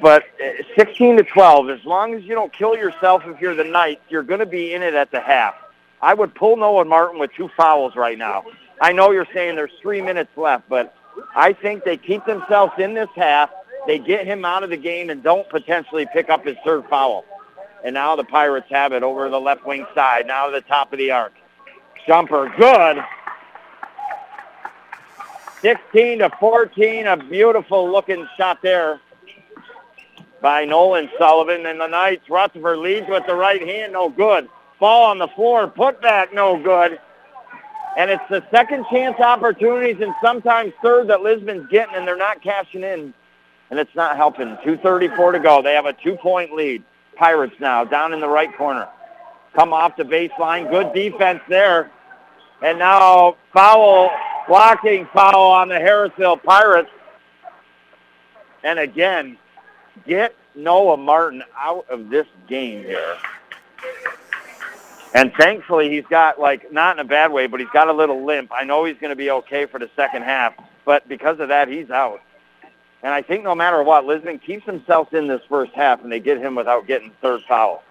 [0.00, 3.64] But uh, 16 to 12, as long as you don't kill yourself if you're the
[3.64, 5.54] Knights, you're going to be in it at the half.
[6.02, 8.44] I would pull Noah Martin with two fouls right now.
[8.80, 10.94] I know you're saying there's three minutes left, but
[11.34, 13.50] I think they keep themselves in this half
[13.86, 17.24] they get him out of the game and don't potentially pick up his third foul.
[17.84, 20.92] And now the Pirates have it over the left wing side, now to the top
[20.92, 21.32] of the arc.
[22.06, 22.98] Jumper, good.
[25.62, 29.00] 16 to 14, a beautiful looking shot there
[30.40, 31.66] by Nolan Sullivan.
[31.66, 34.48] And the Knights, Rutherford leads with the right hand, no good.
[34.78, 37.00] Ball on the floor, put back, no good.
[37.96, 42.42] And it's the second chance opportunities and sometimes third that Lisbon's getting, and they're not
[42.42, 43.14] cashing in
[43.70, 44.48] and it's not helping.
[44.58, 45.62] 2.34 to go.
[45.62, 46.82] They have a two-point lead.
[47.16, 48.88] Pirates now down in the right corner.
[49.54, 50.70] Come off the baseline.
[50.70, 51.90] Good defense there.
[52.62, 54.10] And now foul,
[54.46, 56.90] blocking foul on the Harrisville Pirates.
[58.62, 59.38] And again,
[60.06, 63.16] get Noah Martin out of this game here.
[65.14, 68.26] And thankfully, he's got, like, not in a bad way, but he's got a little
[68.26, 68.50] limp.
[68.52, 70.52] I know he's going to be okay for the second half,
[70.84, 72.20] but because of that, he's out.
[73.06, 76.18] And I think no matter what, Lisbon keeps themselves in this first half, and they
[76.18, 77.84] get him without getting third foul.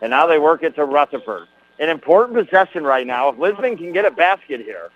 [0.00, 1.46] And now they work it to Rutherford.
[1.78, 3.28] An important possession right now.
[3.28, 4.88] If Lisbon can get a basket here,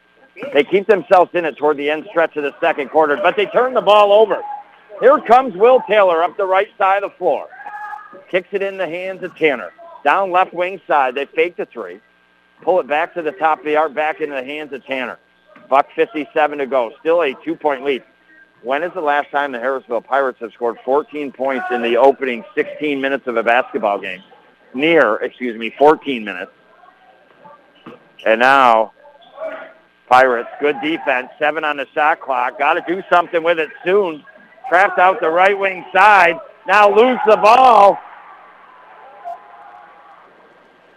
[0.54, 3.44] they keep themselves in it toward the end stretch of the second quarter, but they
[3.44, 4.40] turn the ball over.
[4.98, 7.46] Here comes Will Taylor up the right side of the floor.
[8.30, 9.72] Kicks it in the hands of Tanner.
[10.04, 12.00] Down left wing side, they fake the three.
[12.62, 15.18] Pull it back to the top of the arc, back into the hands of Tanner.
[15.68, 16.92] Buck 57 to go.
[17.00, 18.02] Still a two-point lead.
[18.62, 22.44] When is the last time the Harrisville Pirates have scored 14 points in the opening
[22.54, 24.22] 16 minutes of a basketball game?
[24.74, 26.50] Near, excuse me, 14 minutes.
[28.24, 28.92] And now,
[30.08, 32.58] Pirates, good defense, seven on the shot clock.
[32.58, 34.24] Got to do something with it soon.
[34.68, 36.36] Trapped out the right wing side.
[36.66, 37.98] Now lose the ball.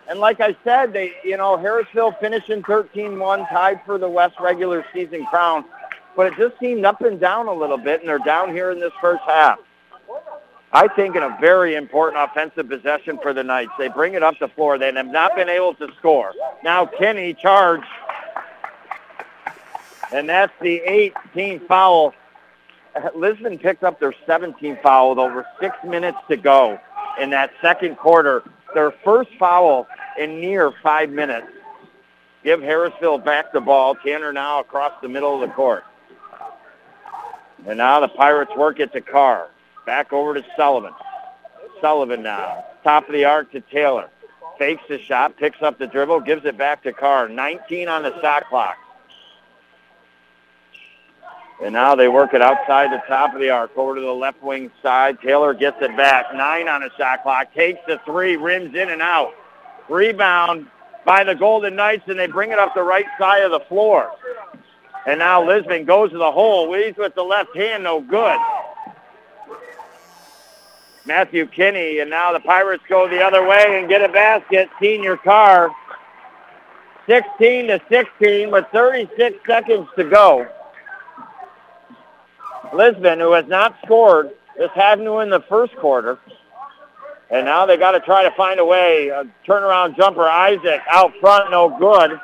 [0.08, 4.84] And like I said, they, you know, Harrisville finishing 13-1, tied for the West regular
[4.92, 5.66] season crown
[6.20, 8.80] but it just seemed up and down a little bit, and they're down here in
[8.82, 9.58] this first half.
[10.74, 13.72] I think in a very important offensive possession for the Knights.
[13.80, 14.78] They bring it up the floor.
[14.78, 16.34] They have not been able to score.
[16.62, 17.86] Now Kinney charge.
[20.12, 20.82] And that's the
[21.34, 22.14] 18th foul.
[23.16, 26.82] Lisbon picked up their 17th foul with over six minutes to go
[27.22, 28.44] in that second quarter.
[28.74, 31.48] Their first foul in near five minutes.
[32.44, 33.96] give Harrisville back the ball.
[33.96, 35.86] Tanner now across the middle of the court.
[37.68, 39.50] And now the Pirates work it to Carr.
[39.86, 40.94] Back over to Sullivan.
[41.82, 42.66] Sullivan now.
[42.84, 44.10] Top of the arc to Taylor.
[44.58, 47.30] Fakes the shot, picks up the dribble, gives it back to Carr.
[47.30, 48.76] 19 on the shot clock.
[51.62, 54.42] And now they work it outside the top of the arc over to the left
[54.42, 55.20] wing side.
[55.22, 56.34] Taylor gets it back.
[56.34, 57.54] Nine on the shot clock.
[57.54, 59.34] Takes the three, rims in and out.
[59.90, 60.68] Rebound
[61.06, 64.12] by the Golden Knights, and they bring it up the right side of the floor.
[65.06, 66.70] And now Lisbon goes to the hole.
[66.70, 68.38] Leads with the left hand, no good.
[71.06, 74.70] Matthew Kinney, and now the Pirates go the other way and get a basket.
[74.80, 75.72] Senior Carr,
[77.08, 80.48] 16 to 16 with 36 seconds to go.
[82.74, 86.20] Lisbon, who has not scored, just having to win the first quarter.
[87.32, 89.10] And now they got to try to find a way.
[89.10, 92.20] A turnaround jumper, Isaac, out front, no good.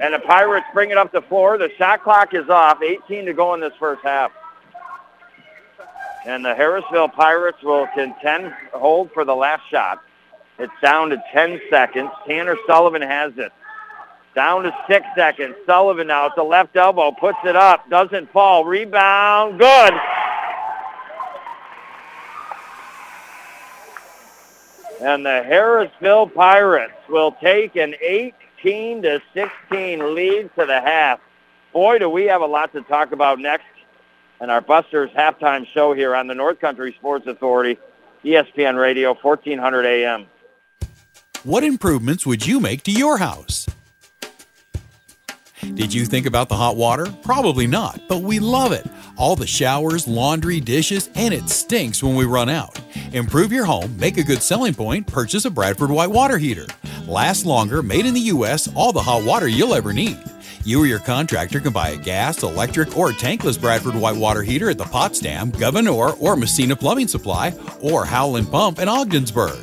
[0.00, 1.56] And the Pirates bring it up the floor.
[1.56, 2.82] The shot clock is off.
[2.82, 4.32] 18 to go in this first half.
[6.26, 10.02] And the Harrisville Pirates will contend, hold for the last shot.
[10.58, 12.10] It's down to 10 seconds.
[12.26, 13.52] Tanner Sullivan has it.
[14.34, 15.54] Down to six seconds.
[15.64, 17.12] Sullivan now at the left elbow.
[17.12, 17.88] Puts it up.
[17.88, 18.64] Doesn't fall.
[18.64, 19.60] Rebound.
[19.60, 19.94] Good.
[25.00, 27.94] And the Harrisville Pirates will take an
[28.64, 31.20] 18 to 16 lead to the half.
[31.72, 33.66] Boy, do we have a lot to talk about next
[34.40, 37.78] in our Busters halftime show here on the North Country Sports Authority,
[38.24, 40.26] ESPN Radio, 1400 AM.
[41.42, 43.66] What improvements would you make to your house?
[45.60, 47.06] Did you think about the hot water?
[47.22, 48.86] Probably not, but we love it.
[49.16, 52.80] All the showers, laundry, dishes, and it stinks when we run out.
[53.12, 56.66] Improve your home, make a good selling point, purchase a Bradford White water heater.
[57.06, 60.18] Last longer, made in the U.S., all the hot water you'll ever need.
[60.64, 64.70] You or your contractor can buy a gas, electric, or tankless Bradford White water heater
[64.70, 69.58] at the Potsdam, Gouverneur, or Massena Plumbing Supply, or Howland Pump in Ogdensburg.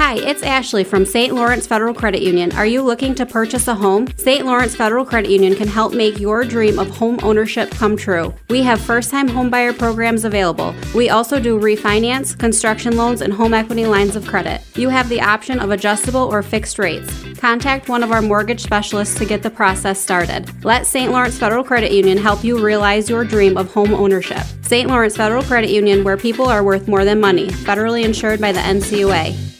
[0.00, 1.34] Hi, it's Ashley from St.
[1.34, 2.50] Lawrence Federal Credit Union.
[2.52, 4.06] Are you looking to purchase a home?
[4.16, 4.46] St.
[4.46, 8.34] Lawrence Federal Credit Union can help make your dream of home ownership come true.
[8.48, 10.74] We have first time homebuyer programs available.
[10.94, 14.62] We also do refinance, construction loans, and home equity lines of credit.
[14.74, 17.12] You have the option of adjustable or fixed rates.
[17.38, 20.64] Contact one of our mortgage specialists to get the process started.
[20.64, 21.12] Let St.
[21.12, 24.44] Lawrence Federal Credit Union help you realize your dream of home ownership.
[24.62, 24.88] St.
[24.88, 28.60] Lawrence Federal Credit Union, where people are worth more than money, federally insured by the
[28.60, 29.59] NCUA.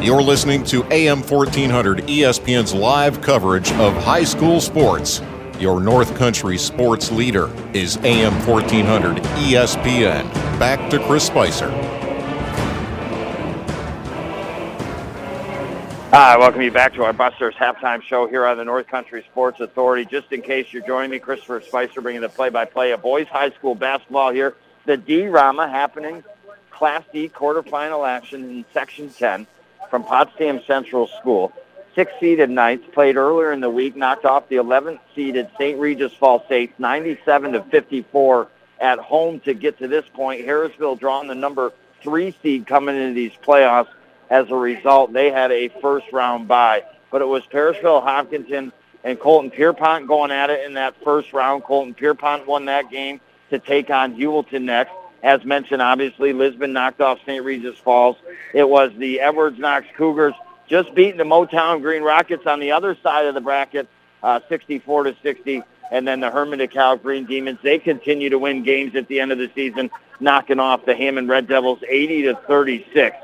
[0.00, 5.20] You're listening to AM 1400 ESPN's live coverage of high school sports.
[5.58, 10.32] Your North Country sports leader is AM 1400 ESPN.
[10.60, 11.68] Back to Chris Spicer.
[16.12, 19.58] Hi, welcome you back to our Busters halftime show here on the North Country Sports
[19.58, 20.04] Authority.
[20.04, 23.74] Just in case you're joining me, Christopher Spicer bringing the play-by-play of boys high school
[23.74, 24.54] basketball here.
[24.86, 26.22] The D-Rama happening,
[26.78, 29.48] Class D quarterfinal action in Section 10
[29.90, 31.52] from Potsdam Central School.
[31.96, 35.76] Six-seeded Knights played earlier in the week, knocked off the 11th-seeded St.
[35.80, 38.46] Regis Falls State 97 to 54
[38.78, 40.46] at home to get to this point.
[40.46, 43.88] Harrisville drawn the number three seed coming into these playoffs.
[44.30, 46.84] As a result, they had a first-round bye.
[47.10, 48.72] But it was Parishville, Hopkinton,
[49.02, 51.64] and Colton Pierpont going at it in that first round.
[51.64, 53.20] Colton Pierpont won that game
[53.50, 54.92] to take on Heuvelton next.
[55.22, 57.44] As mentioned, obviously, Lisbon knocked off St.
[57.44, 58.16] Regis Falls.
[58.54, 60.34] It was the Edwards Knox Cougars
[60.68, 63.88] just beating the Motown Green Rockets on the other side of the bracket,
[64.22, 65.62] uh, 64 to 60.
[65.90, 69.32] And then the Hermon DeKalb Green Demons, they continue to win games at the end
[69.32, 69.90] of the season,
[70.20, 73.16] knocking off the Hammond Red Devils 80 to 36.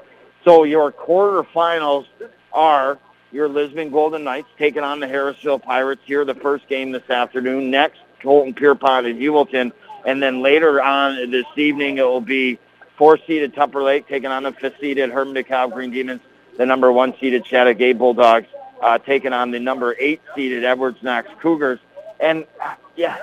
[0.45, 2.07] So your quarterfinals
[2.53, 2.99] are
[3.32, 7.70] your Lisbon Golden Knights taking on the Harrisville Pirates here, the first game this afternoon.
[7.70, 9.72] Next, Colton Pierpont and Heuvelton.
[10.05, 12.59] And then later on this evening, it will be
[12.96, 16.20] four-seeded Tupper Lake taking on the fifth-seeded Hermon DeKalb Green Demons,
[16.57, 18.48] the number one-seeded Chateaugay Bulldogs
[18.80, 21.80] uh, taking on the number eight-seeded Edwards Knox Cougars.
[22.20, 23.18] And, uh, yeah,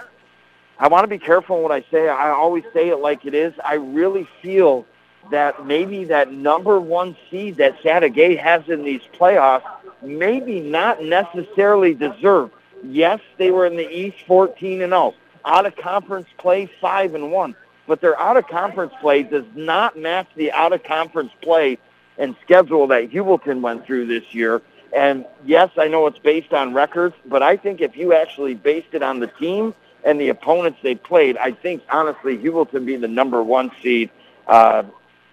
[0.80, 2.10] I want to be careful what I say.
[2.10, 3.54] I always say it like it is.
[3.64, 4.86] I really feel
[5.30, 9.64] that maybe that number one seed that Chateaugay has in these playoffs
[10.02, 12.54] maybe not necessarily deserved.
[12.84, 15.14] Yes, they were in the East 14 and 0.
[15.46, 17.56] Out of conference play 5 and 1.
[17.88, 21.78] But their out of conference play does not match the out of conference play
[22.18, 24.62] and schedule that Heuvelton went through this year.
[24.94, 28.90] And yes, I know it's based on records, but I think if you actually based
[28.94, 29.74] it on the team
[30.04, 34.10] and the opponents they played, I think honestly Heuvelton be the number one seed.
[34.48, 34.84] Uh,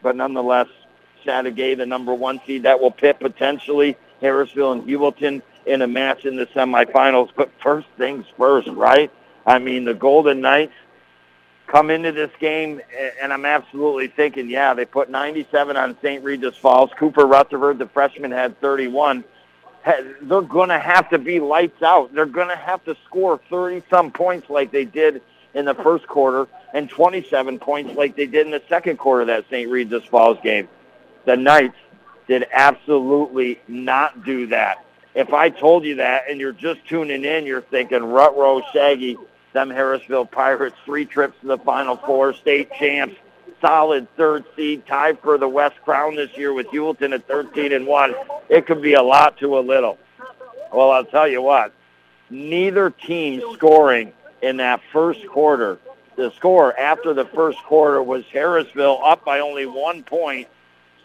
[0.02, 0.68] but nonetheless,
[1.24, 6.24] Chateaugay the number one seed that will pit potentially Harrisville and Heuvelton in a match
[6.24, 7.30] in the semifinals.
[7.36, 9.10] But first things first, right?
[9.48, 10.74] I mean, the Golden Knights
[11.68, 12.82] come into this game,
[13.22, 16.22] and I'm absolutely thinking, yeah, they put 97 on St.
[16.22, 16.90] Regis Falls.
[16.98, 19.24] Cooper Rutherford, the freshman, had 31.
[20.20, 22.14] They're going to have to be lights out.
[22.14, 25.22] They're going to have to score 30-some points like they did
[25.54, 29.26] in the first quarter and 27 points like they did in the second quarter of
[29.28, 29.70] that St.
[29.70, 30.68] Regis Falls game.
[31.24, 31.76] The Knights
[32.26, 34.84] did absolutely not do that.
[35.14, 38.34] If I told you that and you're just tuning in, you're thinking, Rut
[38.74, 39.16] Shaggy,
[39.52, 43.16] them Harrisville Pirates, three trips to the Final Four, state champs,
[43.60, 47.86] solid third seed, tied for the West Crown this year with Heuvelton at 13 and
[47.86, 48.14] 1.
[48.48, 49.98] It could be a lot to a little.
[50.72, 51.72] Well, I'll tell you what,
[52.30, 55.78] neither team scoring in that first quarter.
[56.16, 60.48] The score after the first quarter was Harrisville up by only one point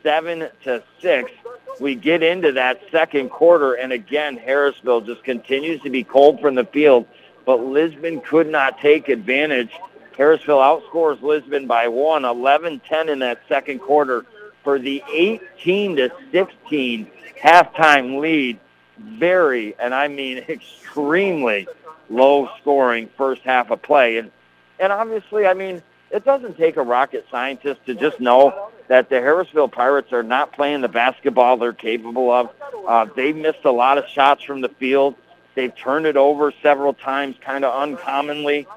[0.02, 1.32] seven to six.
[1.80, 6.56] We get into that second quarter, and again, Harrisville just continues to be cold from
[6.56, 7.08] the field,
[7.46, 9.72] but Lisbon could not take advantage.
[10.18, 14.26] Harrisville outscores Lisbon by one, 11-10 in that second quarter
[14.64, 17.08] for the 18 to 16
[17.42, 18.60] halftime lead.
[18.98, 21.68] Very, and I mean extremely
[22.10, 24.18] low scoring first half of play.
[24.18, 24.32] And,
[24.80, 25.82] and obviously, I mean,
[26.12, 30.54] it doesn't take a rocket scientist to just know that the Harrisville Pirates are not
[30.54, 32.50] playing the basketball they're capable of.
[32.88, 35.16] Uh, they missed a lot of shots from the field.
[35.56, 38.68] They've turned it over several times, kind of uncommonly.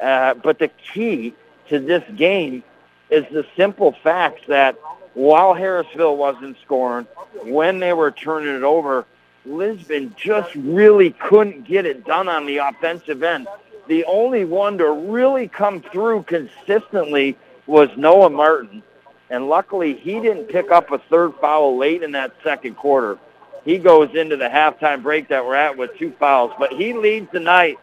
[0.00, 1.34] Uh, but the key
[1.68, 2.62] to this game
[3.10, 4.76] is the simple fact that
[5.14, 7.06] while Harrisville wasn't scoring,
[7.44, 9.06] when they were turning it over,
[9.46, 13.46] Lisbon just really couldn't get it done on the offensive end
[13.88, 18.82] the only one to really come through consistently was Noah Martin.
[19.30, 23.18] And luckily, he didn't pick up a third foul late in that second quarter.
[23.66, 26.52] He goes into the halftime break that we're at with two fouls.
[26.58, 27.78] But he leads the night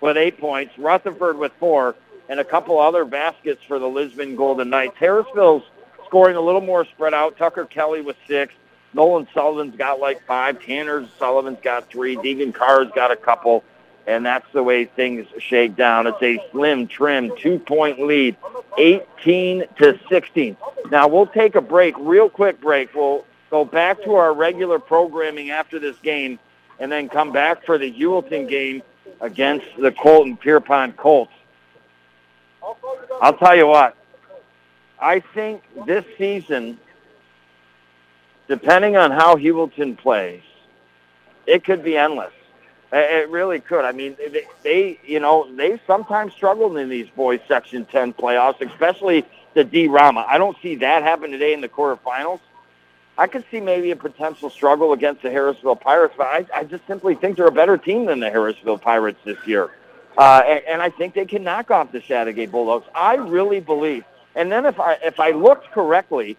[0.00, 1.94] with eight points, Rutherford with four,
[2.30, 4.96] and a couple other baskets for the Lisbon Golden Knights.
[4.98, 5.64] Harrisville's
[6.06, 7.36] scoring a little more spread out.
[7.36, 8.54] Tucker Kelly with six.
[8.94, 10.62] Nolan Sullivan's got like five.
[10.62, 12.16] Tanner Sullivan's got three.
[12.16, 13.64] Deegan Carr's got a couple
[14.06, 16.06] and that's the way things shake down.
[16.06, 18.36] It's a slim, trim, two-point lead,
[18.78, 20.56] 18 to 16.
[20.90, 22.94] Now we'll take a break, real quick break.
[22.94, 26.38] We'll go back to our regular programming after this game,
[26.80, 28.82] and then come back for the Heuvelton game
[29.20, 31.34] against the Colton Pierpont Colts.
[33.20, 33.94] I'll tell you what,
[34.98, 36.78] I think this season,
[38.48, 40.42] depending on how Heuvelton plays,
[41.46, 42.32] it could be endless.
[42.90, 43.84] It really could.
[43.84, 48.66] I mean, they, they, you know, they sometimes struggled in these boys Section 10 playoffs,
[48.66, 50.24] especially the D Rama.
[50.26, 52.40] I don't see that happen today in the quarterfinals.
[53.18, 56.86] I could see maybe a potential struggle against the Harrisville Pirates, but I, I just
[56.86, 59.70] simply think they're a better team than the Harrisville Pirates this year.
[60.16, 62.86] Uh, and, and I think they can knock off the Chateaugay Bulldogs.
[62.94, 64.04] I really believe.
[64.34, 66.36] And then if I if I looked correctly,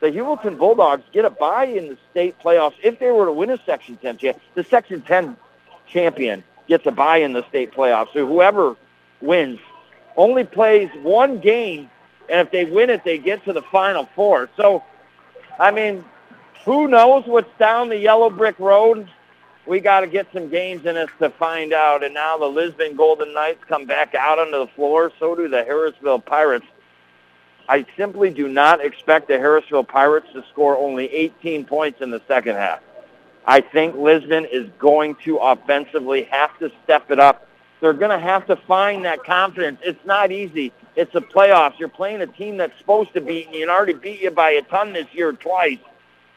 [0.00, 3.50] the Heuvelton Bulldogs get a bye in the state playoffs if they were to win
[3.50, 4.18] a Section 10
[4.54, 5.36] The Section 10
[5.86, 8.12] champion gets a bye in the state playoffs.
[8.12, 8.76] So whoever
[9.20, 9.58] wins
[10.16, 11.90] only plays one game,
[12.28, 14.48] and if they win it, they get to the final four.
[14.56, 14.82] So,
[15.58, 16.04] I mean,
[16.64, 19.08] who knows what's down the yellow brick road?
[19.66, 22.04] We got to get some games in us to find out.
[22.04, 25.12] And now the Lisbon Golden Knights come back out onto the floor.
[25.18, 26.66] So do the Harrisville Pirates.
[27.68, 32.22] I simply do not expect the Harrisville Pirates to score only 18 points in the
[32.28, 32.80] second half.
[33.44, 37.46] I think Lisbon is going to offensively have to step it up.
[37.80, 39.78] They're going to have to find that confidence.
[39.82, 40.72] It's not easy.
[40.96, 41.78] It's the playoffs.
[41.78, 44.62] You're playing a team that's supposed to beat you and already beat you by a
[44.62, 45.78] ton this year twice.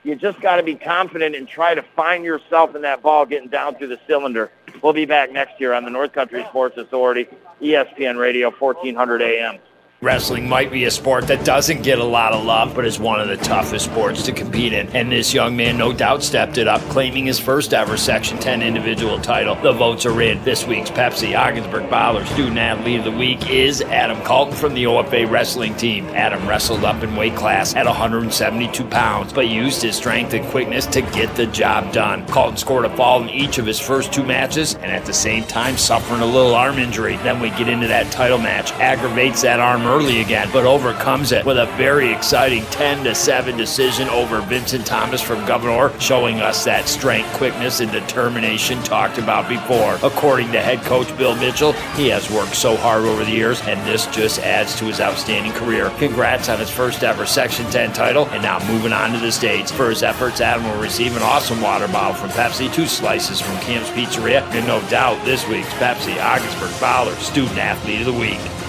[0.04, 3.50] You just got to be confident and try to find yourself in that ball getting
[3.50, 4.52] down through the cylinder.
[4.82, 7.28] We'll be back next year on the North Country Sports Authority,
[7.62, 9.60] ESPN Radio, 1400 AM.
[10.02, 13.20] Wrestling might be a sport that doesn't get a lot of love, but is one
[13.20, 14.88] of the toughest sports to compete in.
[14.96, 18.62] And this young man, no doubt, stepped it up, claiming his first ever Section 10
[18.62, 19.56] individual title.
[19.56, 20.42] The votes are in.
[20.46, 24.86] This week's Pepsi Ogdensburg Bottler Student Athlete of the Week is Adam Colton from the
[24.86, 26.06] OFA wrestling team.
[26.12, 30.86] Adam wrestled up in weight class at 172 pounds, but used his strength and quickness
[30.86, 32.26] to get the job done.
[32.28, 35.44] Colton scored a fall in each of his first two matches, and at the same
[35.44, 37.18] time suffering a little arm injury.
[37.18, 41.44] Then we get into that title match, aggravates that arm early again, but overcomes it
[41.46, 46.64] with a very exciting 10 to 7 decision over Vincent Thomas from Gouverneur, showing us
[46.66, 49.98] that strength, quickness, and determination talked about before.
[50.04, 53.80] According to head coach Bill Mitchell, he has worked so hard over the years, and
[53.88, 55.90] this just adds to his outstanding career.
[55.98, 59.72] Congrats on his first ever Section 10 title, and now moving on to the States.
[59.72, 63.58] For his efforts, Adam will receive an awesome water bottle from Pepsi, two slices from
[63.58, 68.69] Camp's Pizzeria, and no doubt this week's Pepsi Ogdensburg Bottler Student Athlete of the Week.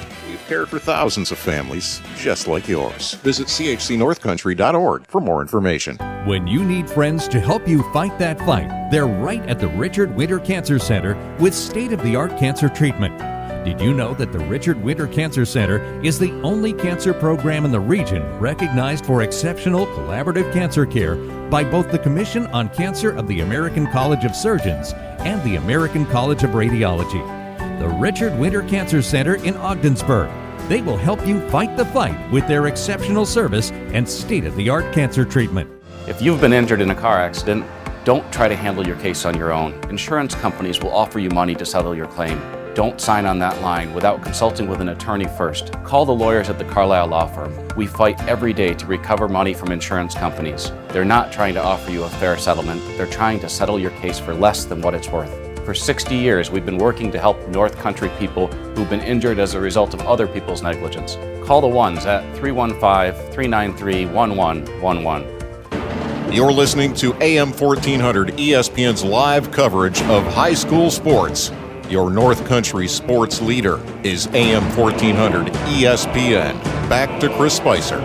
[0.41, 3.15] cared for thousands of families just like yours.
[3.15, 5.97] Visit chcnorthcountry.org for more information.
[6.25, 10.15] When you need friends to help you fight that fight, they're right at the Richard
[10.15, 13.17] Winter Cancer Center with state of the art cancer treatment.
[13.65, 17.71] Did you know that the Richard Winter Cancer Center is the only cancer program in
[17.71, 23.27] the region recognized for exceptional collaborative cancer care by both the Commission on Cancer of
[23.27, 27.40] the American College of Surgeons and the American College of Radiology?
[27.81, 30.29] The Richard Winter Cancer Center in Ogdensburg.
[30.69, 34.69] They will help you fight the fight with their exceptional service and state of the
[34.69, 35.67] art cancer treatment.
[36.07, 37.65] If you've been injured in a car accident,
[38.05, 39.73] don't try to handle your case on your own.
[39.89, 42.39] Insurance companies will offer you money to settle your claim.
[42.75, 45.73] Don't sign on that line without consulting with an attorney first.
[45.83, 47.67] Call the lawyers at the Carlisle Law Firm.
[47.75, 50.71] We fight every day to recover money from insurance companies.
[50.89, 54.19] They're not trying to offer you a fair settlement, they're trying to settle your case
[54.19, 55.50] for less than what it's worth.
[55.65, 59.53] For 60 years, we've been working to help North Country people who've been injured as
[59.53, 61.17] a result of other people's negligence.
[61.45, 66.33] Call the ones at 315 393 1111.
[66.33, 71.51] You're listening to AM 1400 ESPN's live coverage of high school sports.
[71.89, 76.59] Your North Country sports leader is AM 1400 ESPN.
[76.89, 77.99] Back to Chris Spicer.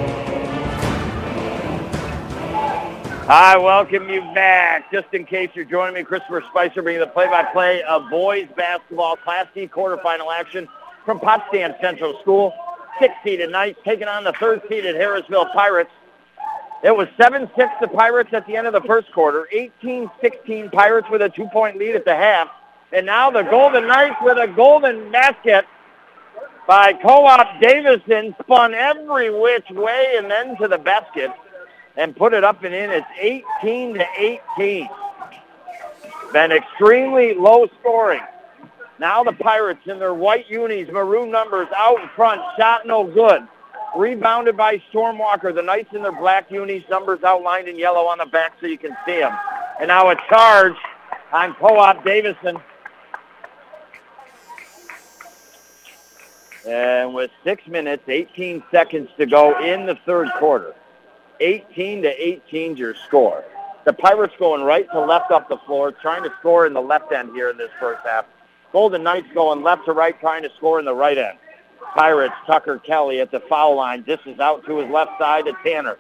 [3.29, 4.93] I welcome you back.
[4.93, 9.49] Just in case you're joining me, Christopher Spicer bringing the play-by-play of boys basketball Class
[9.53, 10.69] D quarterfinal action
[11.05, 12.55] from Potsdam Central School.
[13.01, 15.91] Six-seeded Knights taking on the third seed at Harrisville Pirates.
[16.85, 17.51] It was 7-6
[17.81, 21.97] the Pirates at the end of the first quarter, 18-16 Pirates with a two-point lead
[21.97, 22.49] at the half.
[22.93, 25.65] And now the Golden Knights with a golden basket
[26.69, 31.33] by Co-op Davison spun every which way and then to the basket
[31.97, 32.91] and put it up and in.
[32.91, 33.07] It's
[33.63, 34.07] 18 to
[34.59, 34.89] 18.
[36.33, 38.21] Been extremely low scoring.
[38.99, 43.47] Now the Pirates in their white unis, maroon numbers out in front, shot no good.
[43.95, 45.53] Rebounded by Storm Walker.
[45.53, 48.79] The Knights in their black unis, numbers outlined in yellow on the back so you
[48.79, 49.37] can see them.
[49.81, 50.77] And now a charge
[51.33, 52.59] on Co-op Davison.
[56.67, 60.75] And with six minutes, 18 seconds to go in the third quarter,
[61.41, 63.45] 18 to 18 your score.
[63.85, 67.13] The Pirates going right to left up the floor, trying to score in the left
[67.13, 68.25] end here in this first half.
[68.73, 71.39] Golden Knights going left to right, trying to score in the right end.
[71.95, 74.03] Pirates, Tucker Kelly at the foul line.
[74.07, 75.99] This is out to his left side to Tanner.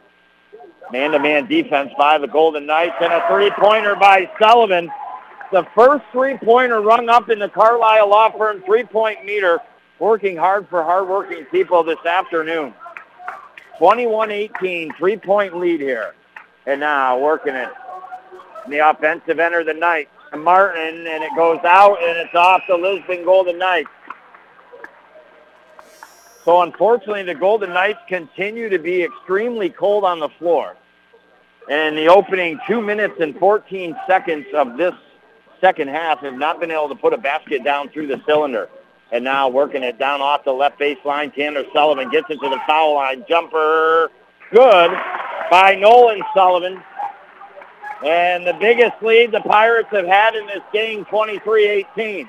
[0.90, 4.90] Man-to-man defense by the Golden Knights and a three-pointer by Sullivan.
[5.52, 9.60] The first three-pointer rung up in the Carlisle Law Firm three-point meter.
[9.98, 12.74] Working hard for hard-working people this afternoon.
[13.78, 16.14] 21-18, three-point lead here.
[16.66, 17.68] And now working it
[18.64, 20.08] in the offensive end of the night.
[20.36, 23.88] Martin, and it goes out, and it's off the Lisbon Golden Knights.
[26.44, 30.76] So unfortunately, the Golden Knights continue to be extremely cold on the floor.
[31.70, 34.94] And the opening two minutes and 14 seconds of this
[35.60, 38.68] second half have not been able to put a basket down through the cylinder.
[39.12, 41.32] And now working it down off the left baseline.
[41.34, 43.24] Tanner Sullivan gets it to the foul line.
[43.28, 44.10] Jumper
[44.52, 44.90] good
[45.50, 46.82] by Nolan Sullivan.
[48.04, 52.28] And the biggest lead the Pirates have had in this game, 23-18.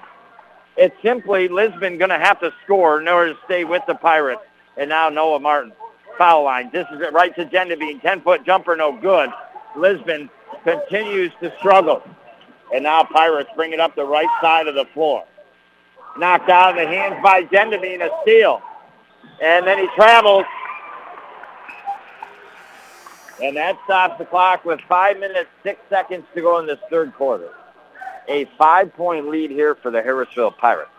[0.77, 4.41] It's simply Lisbon going to have to score in order to stay with the Pirates.
[4.77, 5.73] And now Noah Martin,
[6.17, 6.69] foul line.
[6.71, 8.01] This is it right to Gendabine.
[8.01, 9.29] 10-foot jumper, no good.
[9.75, 10.29] Lisbon
[10.63, 12.01] continues to struggle.
[12.73, 15.25] And now Pirates bring it up the right side of the floor.
[16.17, 18.61] Knocked out of the hands by Gendabine, a steal.
[19.41, 20.45] And then he travels.
[23.41, 27.13] And that stops the clock with 5 minutes, 6 seconds to go in this third
[27.13, 27.49] quarter.
[28.27, 30.89] A five-point lead here for the Harrisville Pirates.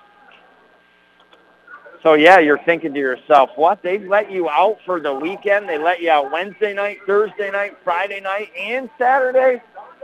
[2.04, 3.82] So, yeah, you're thinking to yourself, what?
[3.82, 5.68] They've let you out for the weekend.
[5.68, 9.60] They let you out Wednesday night, Thursday night, Friday night, and Saturday.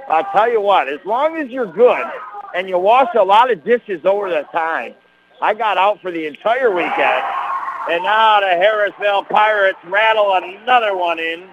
[0.08, 2.04] I'll tell you what, as long as you're good
[2.54, 4.94] and you wash a lot of dishes over the time,
[5.41, 7.24] I got out for the entire weekend.
[7.91, 11.49] And now the Harrisville Pirates rattle another one in.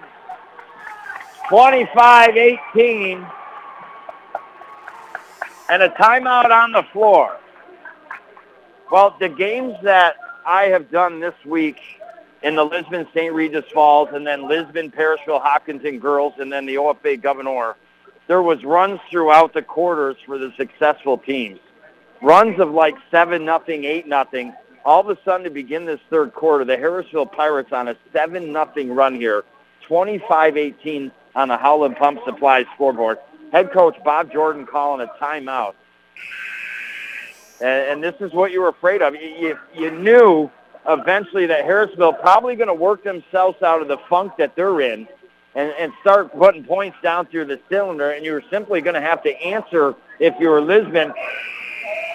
[1.50, 3.30] 25-18.
[5.70, 7.38] And a timeout on the floor.
[8.90, 10.16] Well, the games that
[10.46, 11.76] I have done this week
[12.42, 13.32] in the Lisbon St.
[13.32, 17.76] Regis Falls and then Lisbon, Parishville, Hopkinton girls and then the OFA Gouverneur,
[18.26, 21.60] there was runs throughout the quarters for the successful teams.
[22.22, 24.54] Runs of like 7 nothing, 8 nothing.
[24.84, 28.52] All of a sudden to begin this third quarter, the Harrisville Pirates on a 7
[28.52, 29.44] nothing run here,
[29.88, 33.18] 25-18 on the Howland Pump Supply scoreboard.
[33.52, 35.74] Head coach Bob Jordan calling a timeout.
[37.60, 39.14] And, and this is what you were afraid of.
[39.14, 40.50] You, you, you knew
[40.86, 45.08] eventually that Harrisville probably going to work themselves out of the funk that they're in
[45.54, 49.00] and, and start putting points down through the cylinder, and you were simply going to
[49.00, 51.12] have to answer if you were Lisbon.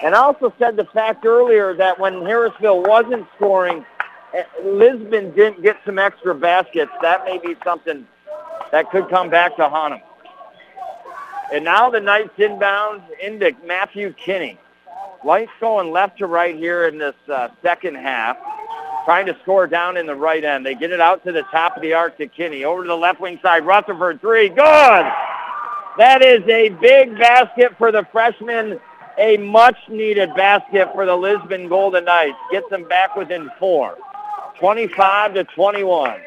[0.02, 3.84] And I also said the fact earlier that when Harrisville wasn't scoring,
[4.32, 6.92] eh, Lisbon didn't get some extra baskets.
[7.02, 8.06] That may be something
[8.70, 10.02] that could come back to haunt them.
[11.52, 14.58] And now the Knights inbound into Matthew Kinney.
[15.24, 18.36] Lights going left to right here in this uh, second half,
[19.04, 20.64] trying to score down in the right end.
[20.64, 22.64] They get it out to the top of the arc to Kinney.
[22.64, 25.06] Over to the left wing side, Rutherford, three, good!
[25.96, 28.78] That is a big basket for the freshman,
[29.18, 32.38] a much-needed basket for the Lisbon Golden Knights.
[32.50, 33.96] Gets them back within four,
[34.58, 36.20] 25 to 21.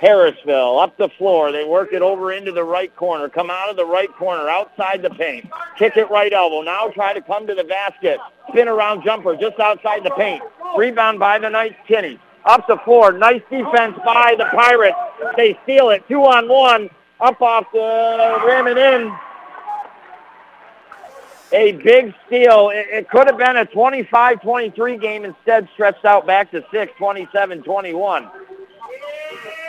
[0.00, 1.52] Harrisville up the floor.
[1.52, 3.28] They work it over into the right corner.
[3.28, 5.48] Come out of the right corner, outside the paint.
[5.78, 6.62] Kick it right elbow.
[6.62, 8.18] Now try to come to the basket.
[8.48, 10.42] Spin around jumper just outside the paint.
[10.76, 12.18] Rebound by the Knights Kinney.
[12.44, 13.12] Up the floor.
[13.12, 14.96] Nice defense by the Pirates.
[15.36, 16.02] They steal it.
[16.08, 16.90] Two on one.
[17.20, 19.16] Up off the rim and in.
[21.52, 22.70] A big steal.
[22.70, 28.30] It, it could have been a 25-23 game instead stretched out back to 6, 27-21.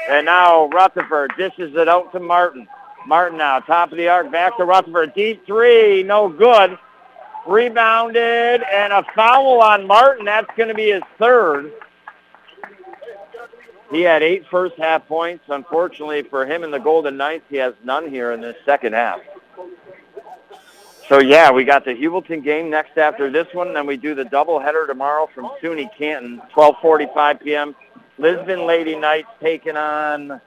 [0.09, 2.67] And now Rutherford dishes it out to Martin.
[3.05, 5.13] Martin now, top of the arc, back to Rutherford.
[5.13, 6.77] Deep three, no good.
[7.45, 10.25] Rebounded, and a foul on Martin.
[10.25, 11.73] That's going to be his third.
[13.91, 15.43] He had eight first half points.
[15.49, 19.19] Unfortunately for him and the Golden Knights, he has none here in this second half.
[21.13, 23.71] So, yeah, we got the Heuvelton game next after this one.
[23.75, 27.75] Then we do the doubleheader tomorrow from SUNY Canton, 1245 p.m.
[28.17, 30.41] Lisbon Lady Knights taking on,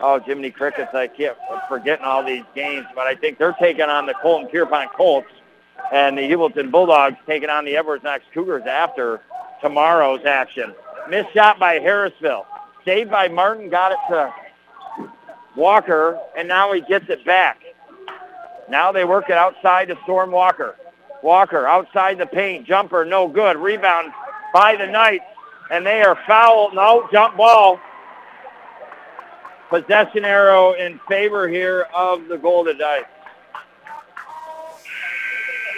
[0.00, 0.92] oh, Jiminy Crickets.
[0.92, 1.30] I keep
[1.68, 5.30] forgetting all these games, but I think they're taking on the Colton Pierpont Colts.
[5.92, 9.20] And the Heuvelton Bulldogs taking on the Edwards Knox Cougars after
[9.60, 10.74] tomorrow's action.
[11.08, 12.44] Missed shot by Harrisville.
[12.84, 14.34] Saved by Martin, got it to
[15.54, 17.62] Walker, and now he gets it back.
[18.72, 20.76] Now they work it outside to Storm Walker.
[21.22, 22.66] Walker outside the paint.
[22.66, 23.58] Jumper, no good.
[23.58, 24.12] Rebound
[24.54, 25.26] by the Knights
[25.70, 26.74] and they are fouled.
[26.74, 27.78] No, jump ball.
[29.68, 33.08] Possession arrow in favor here of the Golden Knights.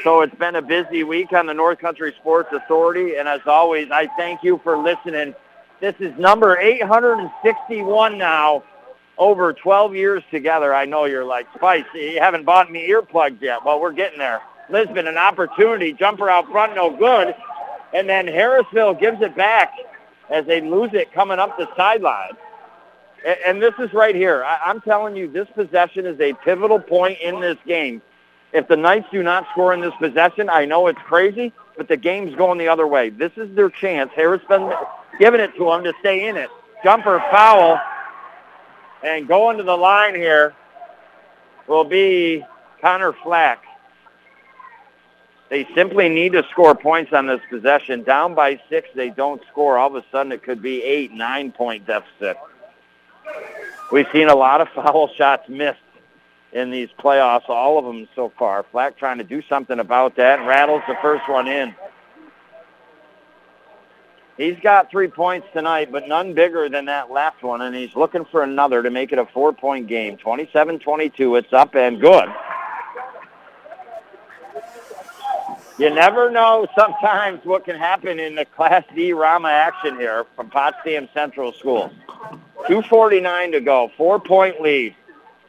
[0.04, 3.90] So it's been a busy week on the North Country Sports Authority, and as always,
[3.90, 5.34] I thank you for listening.
[5.80, 8.62] This is number 861 now,
[9.18, 10.74] over 12 years together.
[10.74, 13.64] I know you're like, Spice, you haven't bought me earplugs yet.
[13.64, 14.42] Well, we're getting there.
[14.70, 15.92] Lisbon, an opportunity.
[15.92, 17.34] Jumper out front, no good.
[17.92, 19.72] And then Harrisville gives it back
[20.30, 22.32] as they lose it coming up the sideline.
[23.46, 24.44] And, this is right here.
[24.44, 28.02] I'm telling you, this possession is a pivotal point in this game.
[28.52, 31.96] If the Knights do not score in this possession, I know it's crazy, but the
[31.96, 33.08] game's going the other way.
[33.08, 34.10] This is their chance.
[34.14, 34.70] Harris been
[35.18, 36.50] giving it to them to stay in it.
[36.84, 37.80] Jumper foul.
[39.04, 40.54] And going to the line here
[41.66, 42.44] will be
[42.80, 43.62] Connor Flack.
[45.50, 48.02] They simply need to score points on this possession.
[48.02, 49.76] Down by six, they don't score.
[49.76, 52.38] All of a sudden, it could be eight, nine-point deficit.
[53.92, 55.78] We've seen a lot of foul shots missed
[56.52, 58.64] in these playoffs, all of them so far.
[58.72, 61.74] Flack trying to do something about that rattles the first one in.
[64.36, 68.24] He's got three points tonight, but none bigger than that last one, and he's looking
[68.24, 70.16] for another to make it a four-point game.
[70.16, 72.28] 27-22, it's up and good.
[75.78, 80.50] You never know sometimes what can happen in the Class D Rama action here from
[80.50, 81.92] Potsdam Central School.
[82.68, 84.96] 2.49 to go, four-point lead.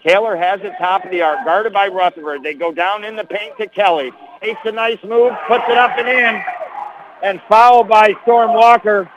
[0.03, 2.43] Taylor has it top of the arc, guarded by Rutherford.
[2.43, 4.11] They go down in the paint to Kelly.
[4.41, 6.43] Takes a nice move, puts it up and in
[7.23, 9.09] and fouled by Storm Walker.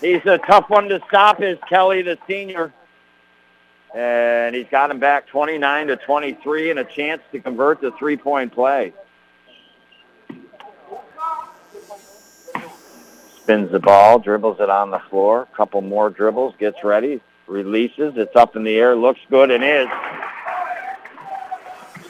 [0.00, 2.72] He's a tough one to stop is Kelly, the senior.
[3.94, 8.52] And he's got him back 29 to 23 and a chance to convert the three-point
[8.52, 8.92] play.
[13.42, 15.48] Spins the ball, dribbles it on the floor.
[15.56, 18.12] Couple more dribbles, gets ready, releases.
[18.16, 19.88] It's up in the air, looks good and is.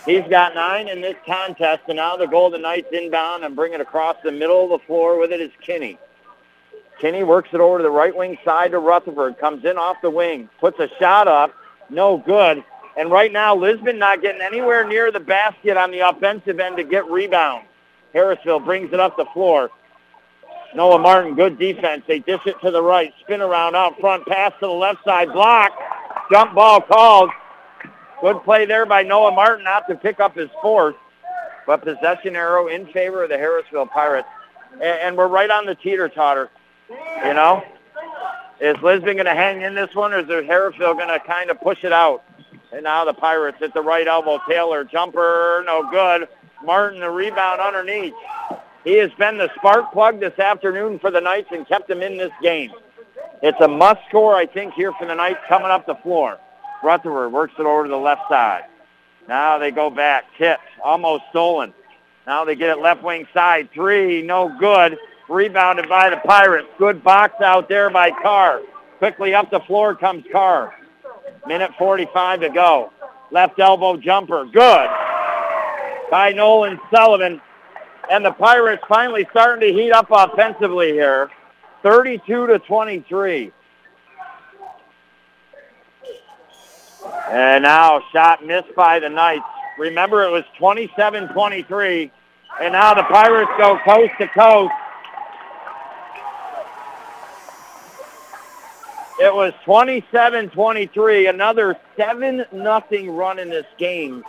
[0.09, 3.81] He's got nine in this contest, and now the Golden Knights inbound and bring it
[3.83, 5.99] across the middle of the floor with it is Kinney.
[6.99, 10.09] Kinney works it over to the right wing side to Rutherford, comes in off the
[10.09, 11.53] wing, puts a shot up,
[11.91, 12.65] no good.
[12.97, 16.85] And right now, Lisbon not getting anywhere near the basket on the offensive end to
[16.85, 17.67] get rebounds.
[18.15, 19.69] Harrisville brings it up the floor.
[20.75, 22.03] Noah Martin, good defense.
[22.09, 25.35] They dish it to the right, spin around out front, pass to the left side,
[25.35, 25.73] block,
[26.33, 27.29] jump ball called.
[28.21, 30.97] Good play there by Noah Martin not to pick up his fourth,
[31.67, 34.29] but possession arrow in favor of the Harrisville Pirates.
[34.73, 36.51] And, and we're right on the teeter-totter,
[36.91, 37.63] you know.
[38.61, 41.61] Is Lisbon going to hang in this one, or is Harrisville going to kind of
[41.61, 42.25] push it out?
[42.73, 44.41] And now the Pirates at the right elbow.
[44.49, 46.29] Taylor, jumper, no good.
[46.65, 48.15] Martin, the rebound underneath.
[48.83, 52.17] He has been the spark plug this afternoon for the Knights and kept them in
[52.17, 52.73] this game.
[53.43, 56.39] It's a must score, I think, here for the Knights coming up the floor.
[56.83, 58.65] Rutherford works it over to the left side.
[59.29, 60.25] Now they go back.
[60.39, 60.63] Tipped.
[60.83, 61.75] Almost stolen.
[62.27, 63.69] Now they get it left wing side.
[63.73, 64.23] Three.
[64.23, 64.97] No good.
[65.29, 66.69] Rebounded by the Pirates.
[66.79, 68.61] Good box out there by Carr.
[68.99, 70.75] Quickly up the floor comes Carr.
[71.47, 72.93] Minute 45 to go.
[73.31, 74.45] Left elbow jumper.
[74.47, 74.89] Good.
[76.11, 77.41] By Nolan Sullivan.
[78.11, 81.31] And the Pirates finally starting to heat up offensively here.
[81.83, 83.53] 32 to 23.
[87.31, 89.45] And now shot missed by the Knights.
[89.79, 92.11] Remember, it was 27-23,
[92.61, 94.73] and now the Pirates go coast to coast.
[99.21, 104.25] It was 27-23, another 7 nothing run in this game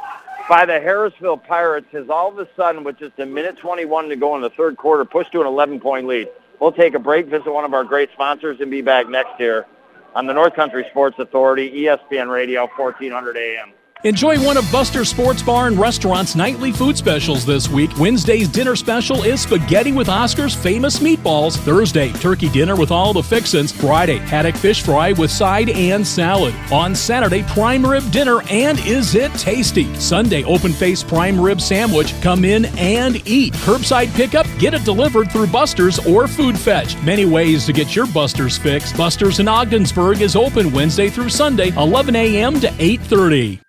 [0.49, 4.15] by the Harrisville Pirates has all of a sudden, with just a minute 21 to
[4.15, 6.27] go in the third quarter, pushed to an 11-point lead.
[6.59, 9.67] We'll take a break, visit one of our great sponsors, and be back next year
[10.15, 13.73] on the North Country Sports Authority, ESPN Radio, 1400 AM.
[14.05, 17.89] Enjoy one of Buster Sports Bar and Restaurant's nightly food specials this week.
[17.97, 21.57] Wednesday's dinner special is spaghetti with Oscar's famous meatballs.
[21.57, 23.73] Thursday, turkey dinner with all the fixins.
[23.73, 26.55] Friday, haddock fish fry with side and salad.
[26.71, 29.93] On Saturday, prime rib dinner and is it tasty?
[29.95, 32.13] Sunday, open face prime rib sandwich.
[32.21, 33.51] Come in and eat.
[33.51, 36.95] Curbside pickup, get it delivered through Buster's or Food Fetch.
[37.03, 38.93] Many ways to get your Buster's fix.
[38.93, 42.61] Buster's in Ogdensburg is open Wednesday through Sunday, 11 a.m.
[42.61, 43.59] to 8:30.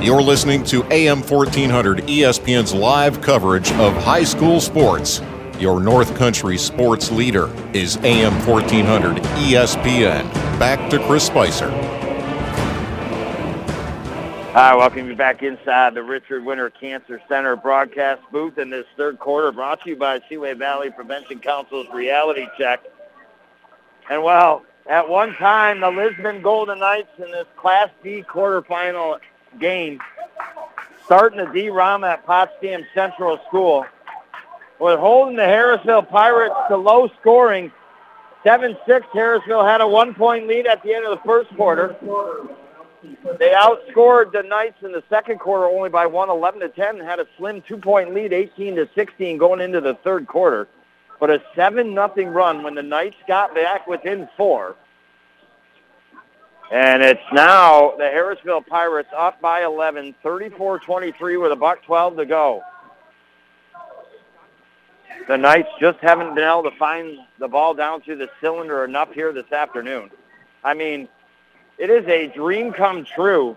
[0.00, 5.20] You're listening to AM 1400 ESPN's live coverage of high school sports.
[5.58, 10.32] Your North Country sports leader is AM 1400 ESPN.
[10.60, 11.68] Back to Chris Spicer.
[14.52, 19.18] Hi, welcome you back inside the Richard Winter Cancer Center broadcast booth in this third
[19.18, 22.84] quarter brought to you by Seaway Valley Prevention Council's Reality Check.
[24.08, 29.18] And well, at one time, the Lisbon Golden Knights in this Class D quarterfinal
[29.58, 30.00] game,
[31.04, 33.86] starting to D-Rama at Potsdam Central School,
[34.78, 37.72] was holding the Harrisville Pirates to low scoring.
[38.44, 38.76] 7-6,
[39.12, 41.96] Harrisville had a one-point lead at the end of the first quarter.
[43.38, 47.08] They outscored the Knights in the second quarter only by one, 11 to 10, and
[47.08, 50.68] had a slim two-point lead, 18 to 16, going into the third quarter.
[51.20, 54.76] But a seven nothing run when the Knights got back within four.
[56.70, 62.26] And it's now the Harrisville Pirates up by 11, 34-23 with a buck 12 to
[62.26, 62.62] go.
[65.26, 69.12] The Knights just haven't been able to find the ball down through the cylinder enough
[69.12, 70.10] here this afternoon.
[70.62, 71.08] I mean,
[71.78, 73.56] it is a dream come true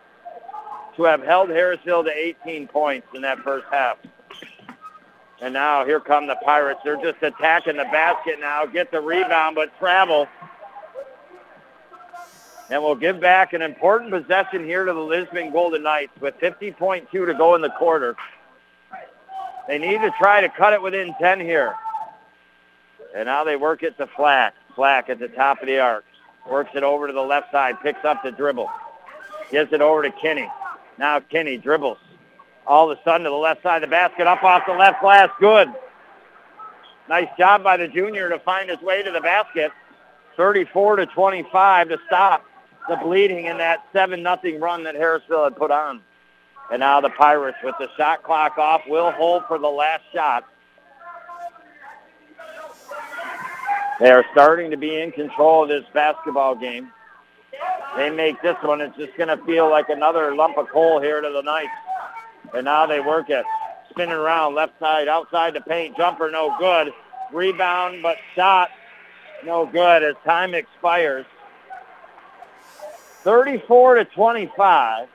[0.95, 3.97] to have held Harrisville to 18 points in that first half.
[5.41, 6.81] And now here come the Pirates.
[6.83, 10.27] They're just attacking the basket now, get the rebound, but travel.
[12.71, 17.11] And we'll give back an important possession here to the Lisbon Golden Knights with 50.2
[17.11, 18.15] to go in the quarter.
[19.67, 21.75] They need to try to cut it within 10 here.
[23.13, 24.53] And now they work it to Flack.
[24.73, 26.05] Flack at the top of the arc.
[26.49, 28.69] Works it over to the left side, picks up the dribble.
[29.51, 30.49] Gives it over to Kinney.
[30.97, 31.97] Now Kinney dribbles.
[32.65, 35.01] All of a sudden to the left side of the basket, up off the left
[35.01, 35.67] glass, good.
[37.09, 39.73] Nice job by the junior to find his way to the basket.
[40.37, 42.45] 34 to 25 to stop
[42.89, 46.01] the bleeding in that 7 nothing run that Harrisville had put on.
[46.71, 50.45] And now the Pirates with the shot clock off will hold for the last shot.
[53.99, 56.91] They are starting to be in control of this basketball game.
[57.95, 61.21] They make this one, it's just going to feel like another lump of coal here
[61.21, 61.69] to the Knights.
[62.55, 63.45] And now they work it.
[63.89, 65.97] Spinning around left side, outside the paint.
[65.97, 66.93] Jumper no good.
[67.33, 68.69] Rebound, but shot
[69.45, 71.25] no good as time expires.
[73.23, 75.07] 34 to 25.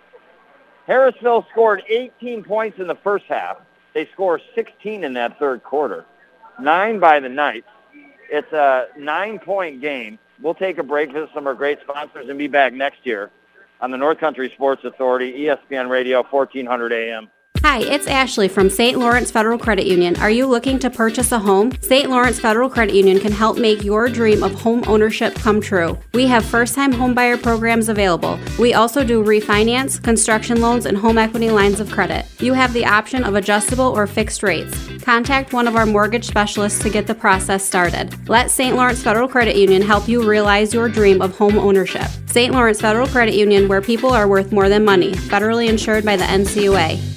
[0.89, 3.59] Harrisville scored 18 points in the first half.
[3.95, 6.05] They score 16 in that third quarter.
[6.61, 7.69] Nine by the Knights.
[8.31, 10.19] It's a nine-point game.
[10.41, 13.31] We'll take a break, visit some of our great sponsors, and be back next year
[13.81, 17.31] on the North Country Sports Authority, ESPN Radio, 1400 AM.
[17.69, 18.97] Hi, it's Ashley from St.
[18.97, 20.15] Lawrence Federal Credit Union.
[20.21, 21.73] Are you looking to purchase a home?
[21.81, 22.09] St.
[22.09, 25.99] Lawrence Federal Credit Union can help make your dream of home ownership come true.
[26.15, 28.39] We have first-time homebuyer programs available.
[28.57, 32.25] We also do refinance, construction loans, and home equity lines of credit.
[32.39, 35.03] You have the option of adjustable or fixed rates.
[35.03, 38.29] Contact one of our mortgage specialists to get the process started.
[38.29, 38.77] Let St.
[38.77, 42.07] Lawrence Federal Credit Union help you realize your dream of home ownership.
[42.27, 42.55] St.
[42.55, 46.23] Lawrence Federal Credit Union, where people are worth more than money, federally insured by the
[46.23, 47.17] NCUA.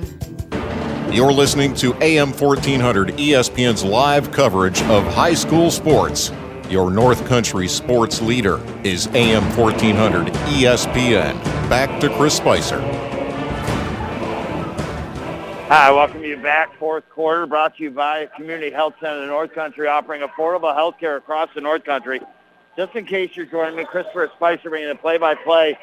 [1.11, 6.31] You're listening to AM 1400 ESPN's live coverage of high school sports.
[6.69, 11.33] Your North Country sports leader is AM 1400 ESPN.
[11.69, 12.79] Back to Chris Spicer.
[15.67, 16.73] Hi, welcome you back.
[16.77, 20.73] Fourth quarter brought to you by Community Health Center of the North Country, offering affordable
[20.73, 22.21] health care across the North Country.
[22.77, 25.77] Just in case you're joining me, Christopher Spicer bringing the play-by-play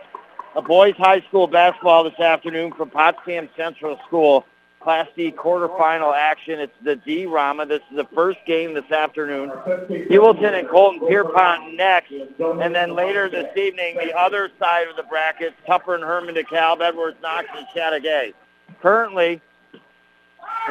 [0.55, 4.47] of boys high school basketball this afternoon from Potsdam Central School.
[4.89, 6.61] Class D quarterfinal action.
[6.61, 7.67] It's the D-Rama.
[7.67, 9.51] This is the first game this afternoon.
[9.51, 12.11] Heuvelton and Colton Pierpont next.
[12.11, 16.81] And then later this evening, the other side of the bracket, Tupper and Hermon DeKalb,
[16.81, 18.33] Edwards, Knox, and Chateaugay.
[18.81, 19.43] Currently,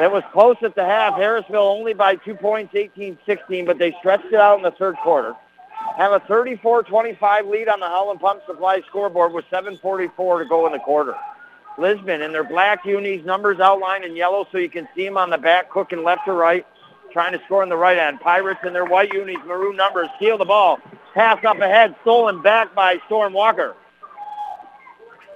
[0.02, 1.14] it was close at the half.
[1.14, 5.36] Harrisville only by two points, 18-16, but they stretched it out in the third quarter.
[5.96, 10.72] Have a 34-25 lead on the Howland Pump Supply scoreboard with 7.44 to go in
[10.72, 11.14] the quarter.
[11.78, 15.30] Lisbon in their black unis, numbers outlined in yellow so you can see them on
[15.30, 16.66] the back, cooking left to right,
[17.12, 18.20] trying to score on the right end.
[18.20, 20.80] Pirates in their white unis, maroon numbers, steal the ball.
[21.14, 23.76] Pass up ahead, stolen back by Storm Walker.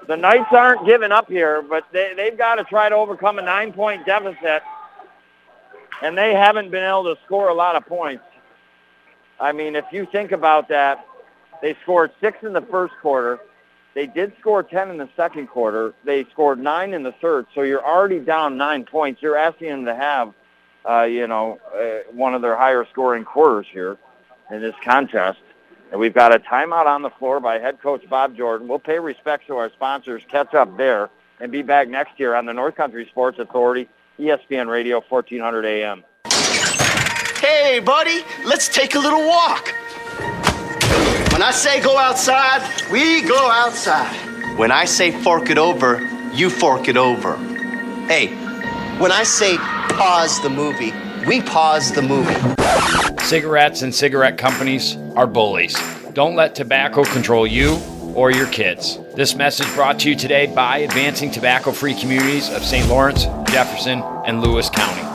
[0.07, 3.41] The Knights aren't giving up here, but they, they've got to try to overcome a
[3.41, 4.63] nine-point deficit,
[6.01, 8.23] and they haven't been able to score a lot of points.
[9.39, 11.05] I mean, if you think about that,
[11.61, 13.39] they scored six in the first quarter.
[13.93, 15.93] They did score 10 in the second quarter.
[16.05, 17.45] They scored nine in the third.
[17.53, 19.21] So you're already down nine points.
[19.21, 20.33] You're asking them to have,
[20.89, 23.97] uh, you know, uh, one of their higher scoring quarters here
[24.49, 25.39] in this contest.
[25.91, 28.69] And we've got a timeout on the floor by head coach Bob Jordan.
[28.69, 31.09] We'll pay respects to our sponsors, catch up there,
[31.41, 36.03] and be back next year on the North Country Sports Authority, ESPN Radio, 1400 AM.
[37.41, 39.73] Hey, buddy, let's take a little walk.
[41.32, 42.61] When I say go outside,
[42.91, 44.13] we go outside.
[44.57, 46.01] When I say fork it over,
[46.34, 47.38] you fork it over.
[48.07, 48.27] Hey,
[48.99, 50.93] when I say pause the movie,
[51.25, 52.36] we pause the movie.
[53.23, 55.75] Cigarettes and cigarette companies are bullies.
[56.13, 57.82] Don't let tobacco control you
[58.13, 58.99] or your kids.
[59.15, 62.89] This message brought to you today by Advancing Tobacco Free Communities of St.
[62.89, 65.11] Lawrence, Jefferson, and Lewis County.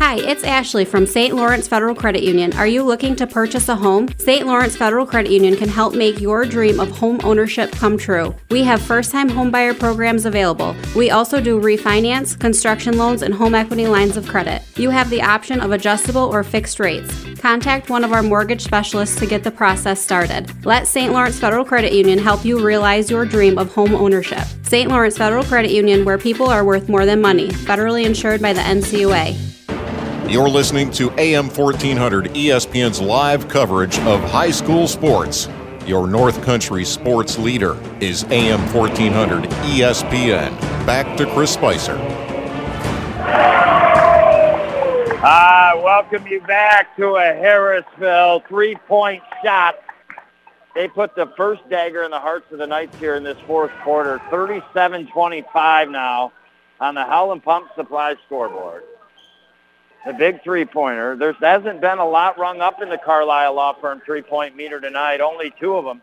[0.00, 1.34] Hi, it's Ashley from St.
[1.34, 2.52] Lawrence Federal Credit Union.
[2.52, 4.08] Are you looking to purchase a home?
[4.16, 4.46] St.
[4.46, 8.32] Lawrence Federal Credit Union can help make your dream of home ownership come true.
[8.48, 10.76] We have first time homebuyer programs available.
[10.94, 14.62] We also do refinance, construction loans, and home equity lines of credit.
[14.76, 17.12] You have the option of adjustable or fixed rates.
[17.40, 20.48] Contact one of our mortgage specialists to get the process started.
[20.64, 21.12] Let St.
[21.12, 24.44] Lawrence Federal Credit Union help you realize your dream of home ownership.
[24.62, 24.88] St.
[24.88, 28.60] Lawrence Federal Credit Union, where people are worth more than money, federally insured by the
[28.60, 29.57] NCUA.
[30.28, 35.48] You're listening to AM 1400 ESPN's live coverage of high school sports.
[35.86, 40.50] Your North Country sports leader is AM 1400 ESPN.
[40.84, 41.96] Back to Chris Spicer.
[45.24, 49.76] I welcome you back to a Harrisville three-point shot.
[50.74, 53.72] They put the first dagger in the hearts of the Knights here in this fourth
[53.82, 54.18] quarter.
[54.30, 56.34] 37-25 now
[56.80, 58.82] on the Howland Pump Supply scoreboard
[60.06, 61.16] the big three-pointer.
[61.16, 65.20] There hasn't been a lot rung up in the Carlisle Law Firm three-point meter tonight,
[65.20, 66.00] only two of them.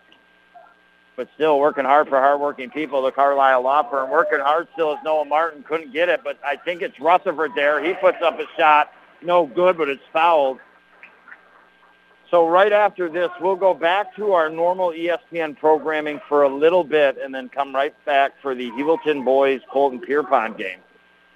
[1.15, 4.09] But still working hard for hardworking people, the Carlisle Law Firm.
[4.09, 7.83] Working hard still as Noah Martin couldn't get it, but I think it's Rutherford there.
[7.83, 8.91] He puts up a shot.
[9.21, 10.59] No good, but it's fouled.
[12.31, 16.83] So right after this, we'll go back to our normal ESPN programming for a little
[16.83, 20.79] bit and then come right back for the Heuvelton Boys Colton Pierpont game.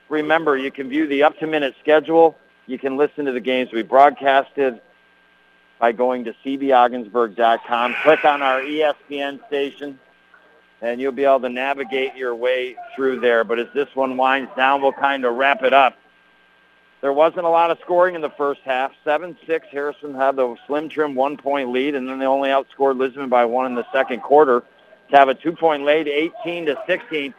[0.10, 2.36] Remember, you can view the up-to-minute schedule
[2.70, 4.80] you can listen to the games we broadcasted
[5.80, 7.96] by going to cbogginsburg.com.
[8.04, 10.00] Click on our ESPN station,
[10.82, 13.44] and you'll be able to navigate your way through there.
[13.44, 15.98] But as this one winds down, we'll kind of wrap it up.
[17.02, 18.92] There wasn't a lot of scoring in the first half.
[19.04, 19.38] 7-6,
[19.72, 23.66] Harrison had the slim trim one-point lead, and then they only outscored Lisbon by one
[23.66, 24.64] in the second quarter
[25.10, 27.34] to have a two-point lead, 18 to 16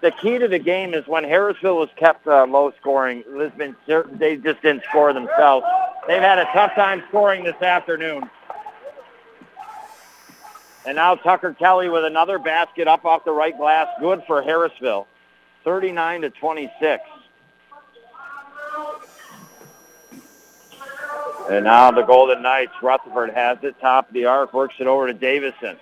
[0.00, 4.36] the key to the game is when Harrisville was kept uh, low scoring, Lisbon, they
[4.36, 5.66] just didn't score themselves.
[6.06, 8.28] They've had a tough time scoring this afternoon.
[10.84, 13.88] And now Tucker Kelly with another basket up off the right glass.
[14.00, 15.06] Good for Harrisville.
[15.64, 17.02] 39 to 26.
[21.50, 25.06] And now the Golden Knights, Rutherford has it, top of the arc, works it over
[25.08, 25.76] to Davison.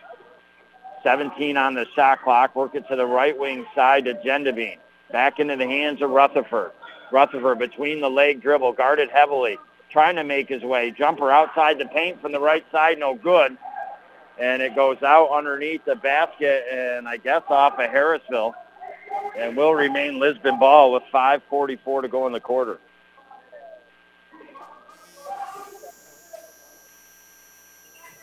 [1.05, 2.57] 17 on the shot clock.
[2.57, 4.79] Work it to the right wing side to Gendabine.
[5.13, 6.73] Back into the hands of Rutherford.
[7.13, 9.59] Rutherford between the leg dribble, guarded heavily,
[9.91, 10.91] trying to make his way.
[10.91, 13.57] Jumper outside the paint from the right side, no good.
[14.41, 18.55] And it goes out underneath the basket and I guess off of Harrisville.
[19.39, 22.79] And will remain Lisbon ball with 5.44 to go in the quarter.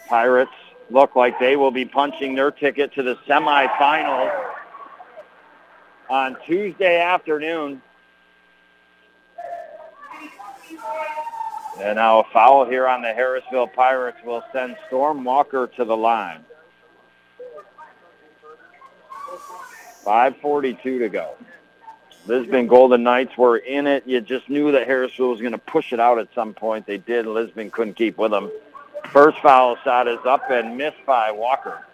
[0.09, 0.51] Pirates
[0.91, 4.31] look like they will be punching their ticket to the semifinals
[6.09, 7.81] on Tuesday afternoon.
[11.79, 15.95] And now a foul here on the Harrisville Pirates will send Storm Walker to the
[15.95, 16.43] line.
[20.05, 21.35] 5.42 to go.
[22.27, 24.03] Lisbon Golden Knights were in it.
[24.05, 26.85] You just knew that Harrisville was going to push it out at some point.
[26.85, 27.25] They did.
[27.25, 28.51] Lisbon couldn't keep with them.
[29.11, 31.85] First foul shot is up and missed by Walker.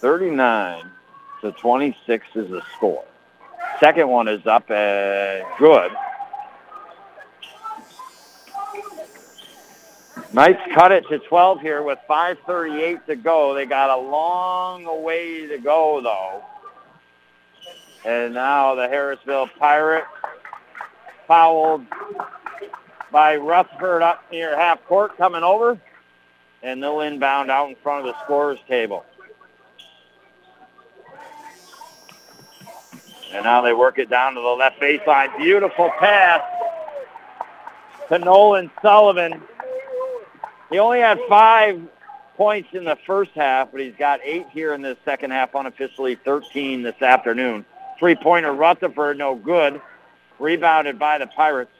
[0.00, 0.90] 39
[1.40, 3.04] to 26 is the score.
[3.78, 5.90] Second one is up and good.
[10.34, 13.54] Knights cut it to 12 here with 5.38 to go.
[13.54, 16.44] They got a long way to go, though.
[18.04, 20.06] And now the Harrisville Pirates
[21.26, 21.86] fouled
[23.10, 25.78] by Rutherford up near half court coming over.
[26.62, 29.04] And they'll inbound out in front of the scorer's table.
[33.32, 35.36] And now they work it down to the left baseline.
[35.38, 36.42] Beautiful pass
[38.08, 39.40] to Nolan Sullivan.
[40.68, 41.80] He only had five
[42.36, 46.16] points in the first half, but he's got eight here in the second half, unofficially
[46.16, 47.64] 13 this afternoon.
[47.98, 49.80] Three-pointer Rutherford, no good.
[50.38, 51.70] Rebounded by the Pirates.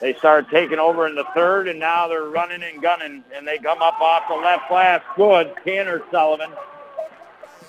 [0.00, 3.58] They start taking over in the third, and now they're running and gunning, and they
[3.58, 5.02] come up off the left glass.
[5.16, 6.50] Good, Tanner Sullivan.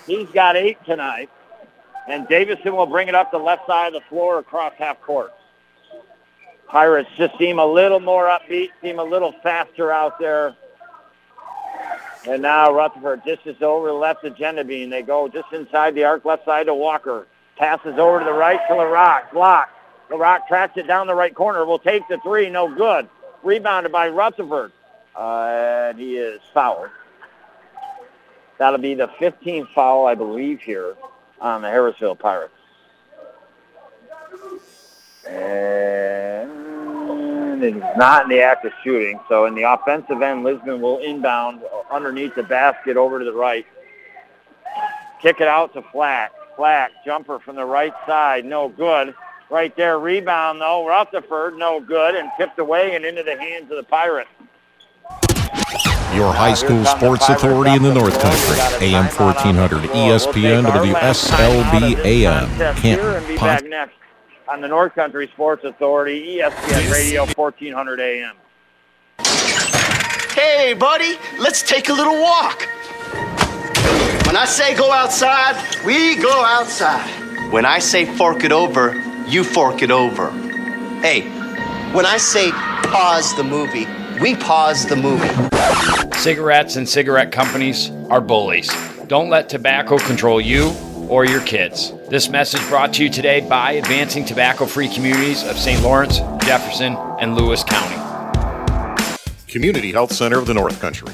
[0.07, 1.29] He's got eight tonight.
[2.07, 5.33] And Davison will bring it up the left side of the floor across half court.
[6.67, 10.55] Pirates just seem a little more upbeat, seem a little faster out there.
[12.27, 14.89] And now Rutherford dishes over the left to Gendabine.
[14.89, 17.27] They go just inside the arc left side to Walker.
[17.57, 19.33] Passes over to the right to LaRock.
[20.11, 20.41] Block.
[20.41, 21.65] LaRock tracks it down the right corner.
[21.65, 22.49] Will take the three.
[22.49, 23.09] No good.
[23.43, 24.71] Rebounded by Rutherford.
[25.15, 26.89] Uh, and he is fouled.
[28.57, 30.95] That'll be the 15th foul, I believe, here
[31.39, 32.53] on the Harrisville Pirates.
[35.27, 36.51] And
[37.63, 39.19] it's not in the act of shooting.
[39.27, 43.65] So in the offensive end, Lisbon will inbound underneath the basket over to the right.
[45.21, 46.31] Kick it out to Flack.
[46.55, 49.15] Flack, jumper from the right side, no good.
[49.51, 53.75] Right there, rebound though, Rutherford, no good, and tipped away and into the hands of
[53.75, 54.29] the Pirates.
[56.15, 58.87] Your uh, high school sports authority in the North Country.
[58.87, 62.75] AM 1400 ESPN WSLB AM.
[62.77, 63.27] Canton.
[63.27, 63.95] be back next
[64.47, 68.35] on the North Country Sports Authority, ESPN Radio 1400 AM.
[70.33, 72.61] Hey, buddy, let's take a little walk.
[74.27, 77.51] When I say go outside, we go outside.
[77.51, 80.29] When I say fork it over, you fork it over.
[81.01, 81.21] Hey,
[81.93, 83.87] when I say pause the movie,
[84.19, 85.29] we pause the movie.
[86.19, 88.69] Cigarettes and cigarette companies are bullies.
[89.07, 90.75] Don't let tobacco control you
[91.09, 91.93] or your kids.
[92.09, 95.81] This message brought to you today by Advancing Tobacco Free Communities of St.
[95.81, 97.97] Lawrence, Jefferson, and Lewis County.
[99.47, 101.13] Community Health Center of the North Country.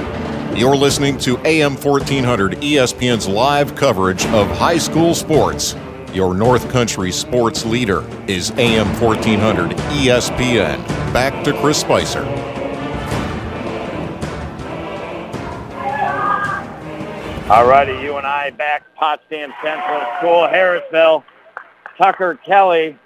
[0.55, 5.75] You're listening to AM 1400 ESPN's live coverage of high school sports.
[6.13, 10.85] Your North Country sports leader is AM 1400 ESPN.
[11.13, 12.25] Back to Chris Spicer.
[17.49, 21.23] All righty, you and I back Potsdam Central School, Harrisville.
[21.97, 22.99] Tucker Kelly,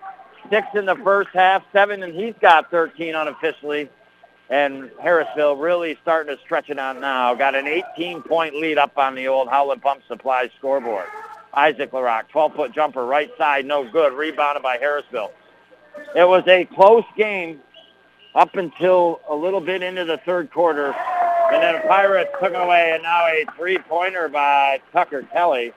[0.50, 3.90] six in the first half, seven, and he's got 13 unofficially.
[4.50, 7.34] And Harrisville really starting to stretch it out now.
[7.34, 11.08] Got an 18-point lead up on the old Howland Pump Supply scoreboard.
[11.54, 14.14] Isaac LaRock, 12-foot jumper, right side, no good.
[14.14, 15.32] Rebounded by Harrisville.
[16.16, 17.62] It was a close game
[18.36, 20.94] up until a little bit into the third quarter.
[21.52, 25.74] And then Pirates took it away, and now a three-pointer by Tucker Kelly.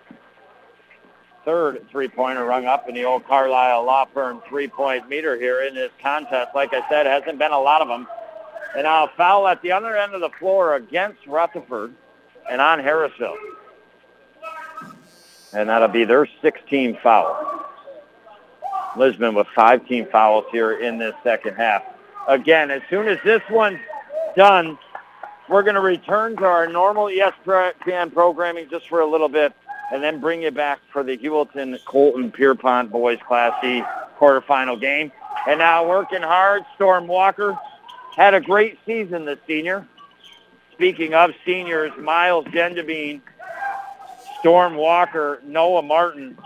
[1.45, 5.93] Third three-pointer rung up in the old Carlisle Law Firm three-point meter here in this
[6.03, 6.51] contest.
[6.55, 8.07] Like I said, hasn't been a lot of them.
[8.75, 11.95] And now a foul at the other end of the floor against Rutherford
[12.51, 13.37] and on Harrisville.
[15.53, 17.65] And that'll be their 16th foul.
[18.97, 21.83] Lisbon with five team fouls here in this second half.
[22.27, 23.79] Again, as soon as this one's
[24.37, 24.79] done,
[25.49, 29.55] we're going to return to our normal ESPN programming just for a little bit
[29.93, 33.83] and then bring you back for the Heuvelton Colton Pierpont Boys Class C
[34.19, 35.11] quarterfinal game.
[35.47, 37.59] And now working hard, Storm Walker
[38.19, 39.87] had a great season, the senior.
[40.73, 43.21] Speaking of seniors, Miles Gendabine,
[44.41, 46.37] Storm Walker, Noah Martin,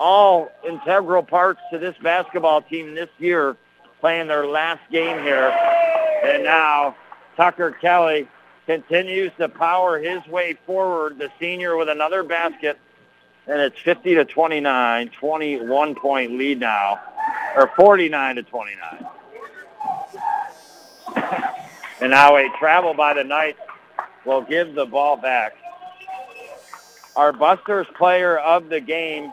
[0.00, 3.58] all integral parts to this basketball team this year
[4.00, 5.54] playing their last game here.
[6.24, 6.96] And now
[7.36, 8.26] Tucker Kelly
[8.64, 12.78] continues to power his way forward, the senior with another basket.
[13.46, 17.00] And it's 50 to 29, 21 point lead now,
[17.54, 19.06] or 49 to 29.
[22.00, 23.60] And now a travel by the Knights
[24.24, 25.54] will give the ball back.
[27.16, 29.32] Our Busters player of the game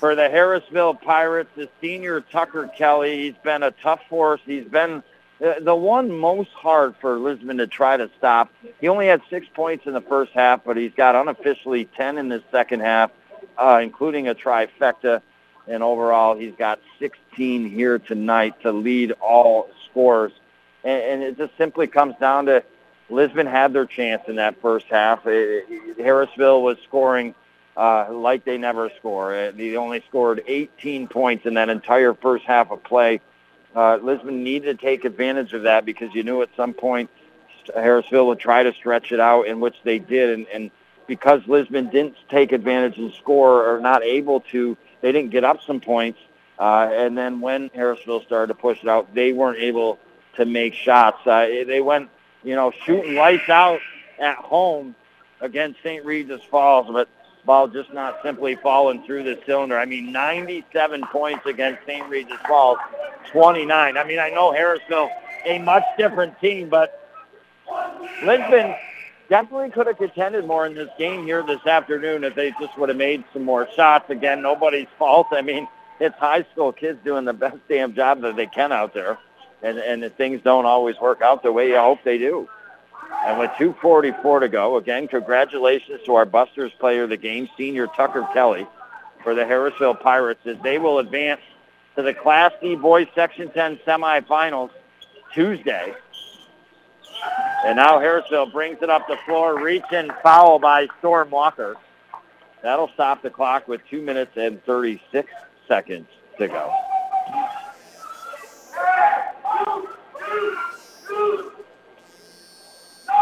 [0.00, 3.24] for the Harrisville Pirates is senior Tucker Kelly.
[3.24, 4.40] He's been a tough force.
[4.46, 5.02] He's been
[5.38, 8.52] the one most hard for Lisbon to try to stop.
[8.80, 12.28] He only had six points in the first half, but he's got unofficially 10 in
[12.28, 13.10] the second half,
[13.56, 15.22] uh, including a trifecta.
[15.66, 19.68] And overall, he's got 16 here tonight to lead all
[19.98, 20.32] scores.
[20.84, 22.62] And, and it just simply comes down to
[23.10, 25.26] Lisbon had their chance in that first half.
[25.26, 27.34] It, it, Harrisville was scoring
[27.76, 29.34] uh, like they never score.
[29.34, 33.20] Uh, they only scored 18 points in that entire first half of play.
[33.74, 37.10] Uh, Lisbon needed to take advantage of that because you knew at some point
[37.76, 40.30] Harrisville would try to stretch it out, in which they did.
[40.30, 40.70] And, and
[41.06, 45.62] because Lisbon didn't take advantage and score or not able to, they didn't get up
[45.66, 46.18] some points.
[46.58, 49.98] Uh, and then when Harrisville started to push it out, they weren't able
[50.36, 51.24] to make shots.
[51.26, 52.10] Uh, they went,
[52.42, 53.80] you know, shooting lights out
[54.18, 54.94] at home
[55.40, 56.04] against St.
[56.04, 57.08] Regis Falls, but
[57.44, 59.78] ball just not simply falling through the cylinder.
[59.78, 62.08] I mean, 97 points against St.
[62.08, 62.78] Regis Falls,
[63.32, 63.96] 29.
[63.96, 65.10] I mean, I know Harrisville,
[65.46, 67.08] a much different team, but
[68.22, 68.74] Lisbon
[69.28, 72.88] definitely could have contended more in this game here this afternoon if they just would
[72.88, 74.10] have made some more shots.
[74.10, 75.28] Again, nobody's fault.
[75.32, 75.68] I mean,
[76.00, 79.18] it's high school kids doing the best damn job that they can out there.
[79.62, 82.48] and and things don't always work out the way you hope they do.
[83.26, 87.86] And with 2:44 to go, again, congratulations to our Busters player of the game, senior
[87.88, 88.66] Tucker Kelly,
[89.22, 91.40] for the Harrisville Pirates, as they will advance
[91.96, 94.70] to the Class D Boys Section 10 semifinals
[95.34, 95.94] Tuesday.
[97.64, 101.76] And now Harrisville brings it up the floor, reach and foul by Storm Walker.
[102.62, 105.28] That'll stop the clock with 2 minutes and 36
[105.68, 106.08] seconds
[106.38, 106.72] to go.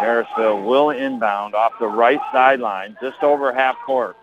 [0.00, 4.16] Harrisville will inbound off the right sideline, just over half court.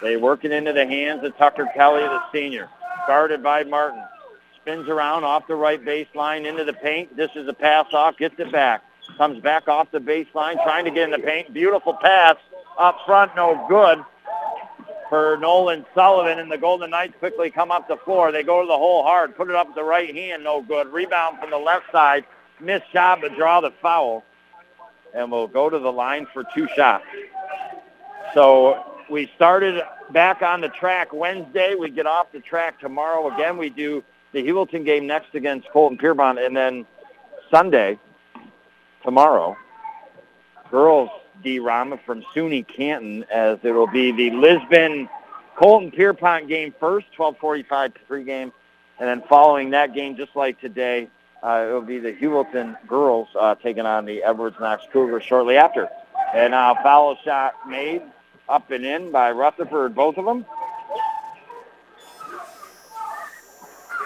[0.00, 2.68] They work it into the hands of Tucker Kelly, the senior,
[3.06, 4.02] guarded by Martin.
[4.60, 7.16] Spins around off the right baseline into the paint.
[7.16, 8.82] This is a pass off, gets it back.
[9.16, 11.52] Comes back off the baseline, trying to get in the paint.
[11.52, 12.36] Beautiful pass
[12.78, 14.04] up front, no good
[15.12, 18.32] for Nolan Sullivan, and the Golden Knights quickly come up the floor.
[18.32, 20.90] They go to the hole hard, put it up the right hand, no good.
[20.90, 22.24] Rebound from the left side,
[22.60, 24.24] missed shot, but draw the foul,
[25.12, 27.04] and we'll go to the line for two shots.
[28.32, 29.82] So we started
[30.12, 31.74] back on the track Wednesday.
[31.74, 33.58] We get off the track tomorrow again.
[33.58, 34.02] We do
[34.32, 36.86] the Heuvelton game next against Colton Pierpont, and then
[37.50, 37.98] Sunday,
[39.04, 39.58] tomorrow,
[40.70, 41.10] girls
[41.42, 41.58] D.
[41.58, 45.08] Rama from SUNY Canton as it will be the Lisbon
[45.56, 48.52] Colton Pierpont game first, 1245 pregame.
[48.98, 51.08] And then following that game, just like today,
[51.42, 55.56] uh, it will be the Heuvelton girls uh, taking on the Edwards Knox Cougars shortly
[55.56, 55.88] after.
[56.34, 58.02] And uh, foul shot made
[58.48, 60.44] up and in by Rutherford, both of them.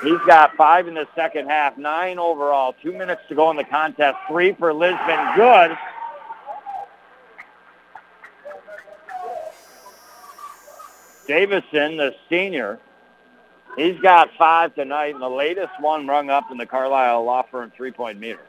[0.02, 3.64] He's got five in the second half, nine overall, two minutes to go in the
[3.64, 5.76] contest, three for Lisbon, good.
[11.26, 12.78] Davison, the senior,
[13.76, 17.72] he's got five tonight, and the latest one rung up in the Carlisle Law Firm
[17.76, 18.40] three-point meter.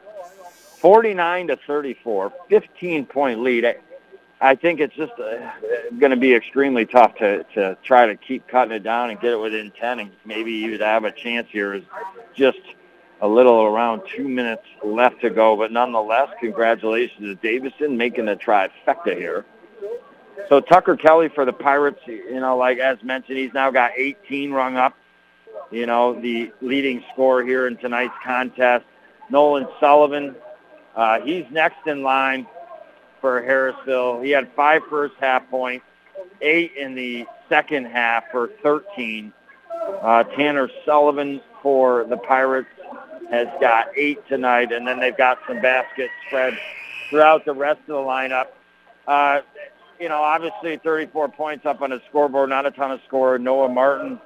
[0.80, 3.78] 49 to 34, 15-point lead.
[4.40, 5.52] I think it's just uh,
[5.98, 9.32] going to be extremely tough to, to try to keep cutting it down and get
[9.32, 11.84] it within 10 and maybe even have a chance here is
[12.36, 12.60] just
[13.22, 15.56] a little around two minutes left to go.
[15.58, 19.46] But nonetheless, congratulations to Davison making the trifecta here.
[20.50, 24.52] So Tucker Kelly for the Pirates, you know, like as mentioned, he's now got 18
[24.52, 24.96] rung up.
[25.72, 28.86] You know, the leading scorer here in tonight's contest.
[29.30, 30.36] Nolan Sullivan,
[30.96, 32.48] uh, he's next in line
[33.20, 34.24] for Harrisville.
[34.24, 35.86] He had five first half points,
[36.42, 39.34] eight in the second half for 13.
[40.02, 42.70] Uh, Tanner Sullivan for the Pirates
[43.30, 46.58] has got eight tonight, and then they've got some baskets spread
[47.10, 48.48] throughout the rest of the lineup.
[49.06, 49.42] Uh,
[50.00, 53.38] you know, obviously 34 points up on the scoreboard, not a ton of score.
[53.38, 54.20] Noah Martin,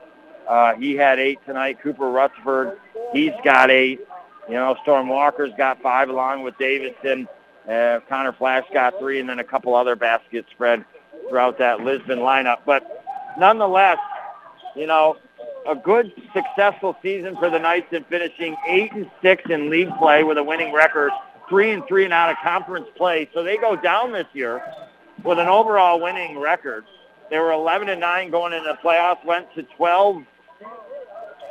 [0.47, 1.79] uh, he had eight tonight.
[1.81, 2.79] Cooper Rutherford,
[3.13, 4.01] he's got eight.
[4.47, 7.27] You know, Storm Walker's got five along with Davison.
[7.69, 10.83] Uh, Connor Flack got three, and then a couple other baskets spread
[11.29, 12.59] throughout that Lisbon lineup.
[12.65, 12.83] But
[13.37, 13.99] nonetheless,
[14.75, 15.17] you know,
[15.67, 20.23] a good, successful season for the Knights in finishing eight and six in league play
[20.23, 21.11] with a winning record,
[21.47, 23.29] three and three and out of conference play.
[23.33, 24.61] So they go down this year
[25.23, 26.85] with an overall winning record.
[27.29, 30.23] They were 11 and 9 going into the playoffs, went to 12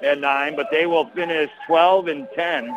[0.03, 2.77] and 9, but they will finish 12 and 10.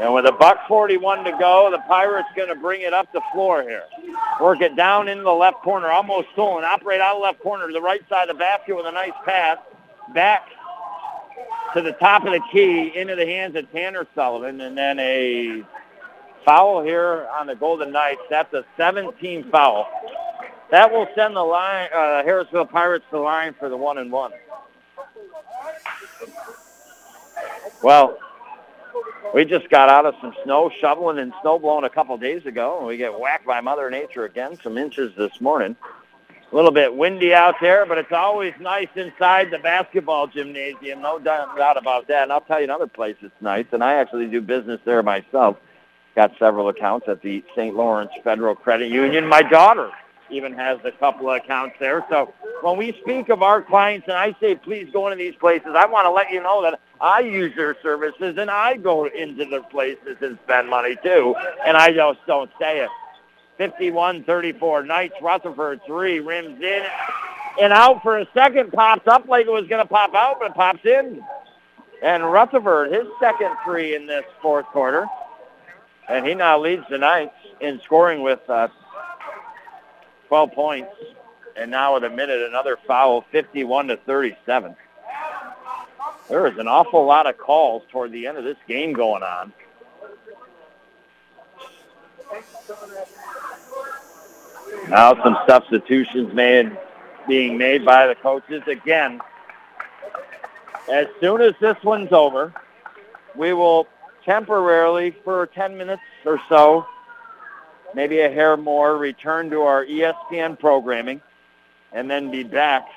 [0.00, 3.20] And with a buck 41 to go, the Pirates going to bring it up the
[3.32, 3.82] floor here.
[4.40, 6.64] Work it down into the left corner, almost stolen.
[6.64, 9.10] Operate out of left corner to the right side of the basket with a nice
[9.24, 9.58] pass.
[10.14, 10.46] Back
[11.74, 15.62] to the top of the key into the hands of Tanner Sullivan, and then a
[16.44, 18.22] foul here on the Golden Knights.
[18.30, 19.86] That's a 17 foul.
[20.70, 24.12] That will send the line, uh, Harrisville Pirates to the line for the one and
[24.12, 24.32] one.
[27.82, 28.18] Well,
[29.34, 32.78] we just got out of some snow shoveling and snow blowing a couple days ago,
[32.78, 35.76] and we get whacked by Mother Nature again, some inches this morning.
[36.50, 41.02] A little bit windy out there, but it's always nice inside the basketball gymnasium.
[41.02, 42.22] No doubt about that.
[42.22, 45.58] And I'll tell you another place that's nice, and I actually do business there myself.
[46.16, 47.76] Got several accounts at the St.
[47.76, 49.26] Lawrence Federal Credit Union.
[49.26, 49.90] My daughter
[50.30, 52.04] even has a couple of accounts there.
[52.10, 55.70] So when we speak of our clients and I say please go into these places,
[55.76, 59.44] I want to let you know that I use their services and I go into
[59.44, 61.34] their places and spend money too.
[61.64, 62.90] And I just don't say it.
[63.58, 64.86] 51-34.
[64.86, 66.82] Knights Rutherford three rims in
[67.60, 68.72] and out for a second.
[68.72, 71.22] Pops up like it was going to pop out, but it pops in.
[72.02, 75.06] And Rutherford, his second three in this fourth quarter.
[76.08, 78.68] And he now leads the Knights in scoring with uh,
[80.28, 80.92] 12 points.
[81.56, 84.76] And now with a minute, another foul, 51 to 37.
[86.28, 89.52] There is an awful lot of calls toward the end of this game going on.
[94.88, 96.76] Now some substitutions made,
[97.26, 98.62] being made by the coaches.
[98.66, 99.20] Again,
[100.90, 102.54] as soon as this one's over,
[103.36, 103.86] we will
[104.24, 106.86] temporarily, for 10 minutes or so,
[107.94, 111.20] maybe a hair more, return to our ESPN programming
[111.92, 112.88] and then be back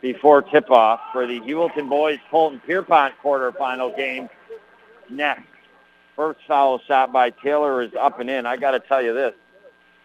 [0.00, 4.30] before tip-off for the Heuvelton Boys Colton Pierpont quarterfinal game
[5.10, 5.44] next.
[6.16, 8.46] First foul shot by Taylor is up and in.
[8.46, 9.34] I got to tell you this.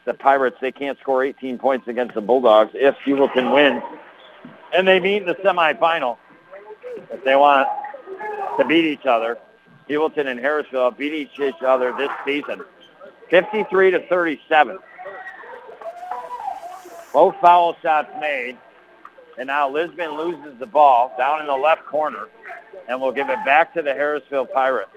[0.10, 3.84] The Pirates, they can't score 18 points against the Bulldogs if Heuvelton wins.
[4.74, 6.18] And they meet in the semifinal.
[7.12, 7.68] If they want
[8.58, 9.38] to beat each other,
[9.88, 12.64] Heuvelton and Harrisville beat each other this season.
[13.30, 14.80] 53 to 37.
[17.14, 18.58] Both foul shots made.
[19.38, 22.30] And now Lisbon loses the ball down in the left corner.
[22.88, 24.90] And we'll give it back to the Harrisville Pirates.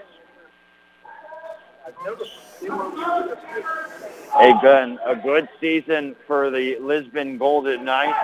[2.64, 8.16] A good, a good season for the Lisbon Golden Knights.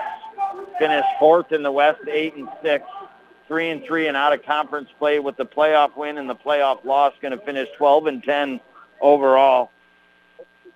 [0.79, 2.85] Finished fourth in the West, eight and six,
[3.47, 6.85] three and three, and out of conference play with the playoff win and the playoff
[6.85, 7.13] loss.
[7.21, 8.61] Going to finish 12 and 10
[9.01, 9.71] overall.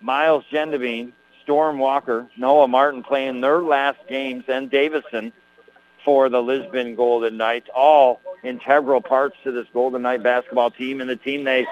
[0.02, 5.32] Miles Gendabine, Storm Walker, Noah Martin playing their last games, and Davison
[6.04, 7.70] for the Lisbon Golden Knights.
[7.74, 11.66] All integral parts to this Golden Knight basketball team and the team they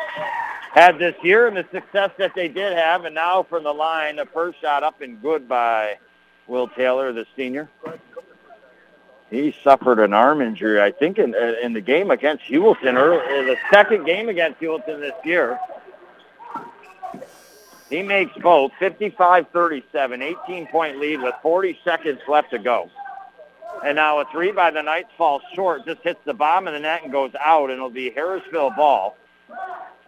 [0.71, 3.05] had this year and the success that they did have.
[3.05, 5.97] And now from the line, the first shot up and good by
[6.47, 7.69] Will Taylor, the senior.
[9.29, 13.45] He suffered an arm injury, I think, in, uh, in the game against Heuvelton, early,
[13.45, 15.57] the second game against Heuvelton this year.
[17.89, 22.89] He makes both 55-37, 18-point lead with 40 seconds left to go.
[23.85, 26.79] And now a three by the Knights falls short, just hits the bottom of the
[26.79, 29.15] net and goes out, and it'll be Harrisville ball.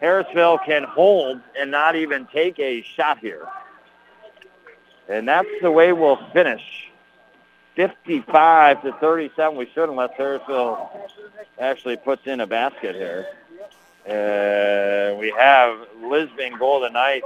[0.04, 3.48] Harrisville can hold and not even take a shot here.
[5.08, 6.90] And that's the way we'll finish.
[7.76, 9.58] 55 to 37.
[9.58, 10.90] We should unless Harrisville
[11.58, 13.28] actually puts in a basket here.
[14.06, 17.26] Uh, we have Lisbon Golden Knights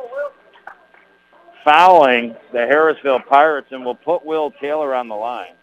[1.63, 5.53] fouling the Harrisville Pirates, and we'll put Will Taylor on the line.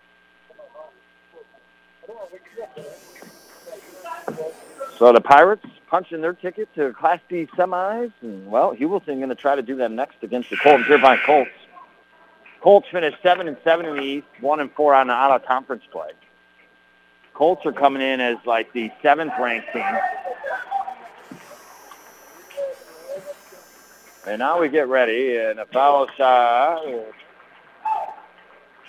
[4.99, 5.65] So the Pirates
[5.95, 9.77] punching their ticket to Class D semis, and well, Heuvelton going to try to do
[9.77, 11.53] that next against the Colton Pierpont Colts.
[12.61, 15.47] Colts finished seven and seven in the East, one and four on the out of
[15.47, 16.11] conference play.
[17.33, 19.85] Colts are coming in as like the seventh ranked team.
[24.27, 26.85] And now we get ready, and a foul shot,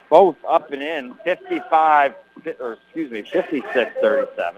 [0.10, 2.16] both up and in, 55,
[2.60, 4.56] or excuse me, 56-37.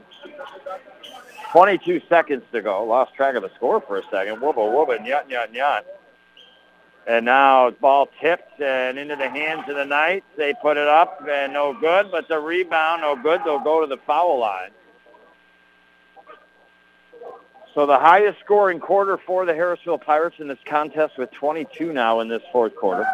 [1.52, 2.84] 22 seconds to go.
[2.84, 4.38] Lost track of the score for a second.
[4.38, 5.84] Wubba, wubba, nyut, nyut, nyut.
[7.08, 10.26] And now ball tipped and into the hands of the Knights.
[10.36, 13.42] They put it up and no good, but the rebound no good.
[13.46, 14.72] They'll go to the foul line.
[17.74, 22.20] So the highest scoring quarter for the Harrisville Pirates in this contest with 22 now
[22.20, 23.06] in this fourth quarter.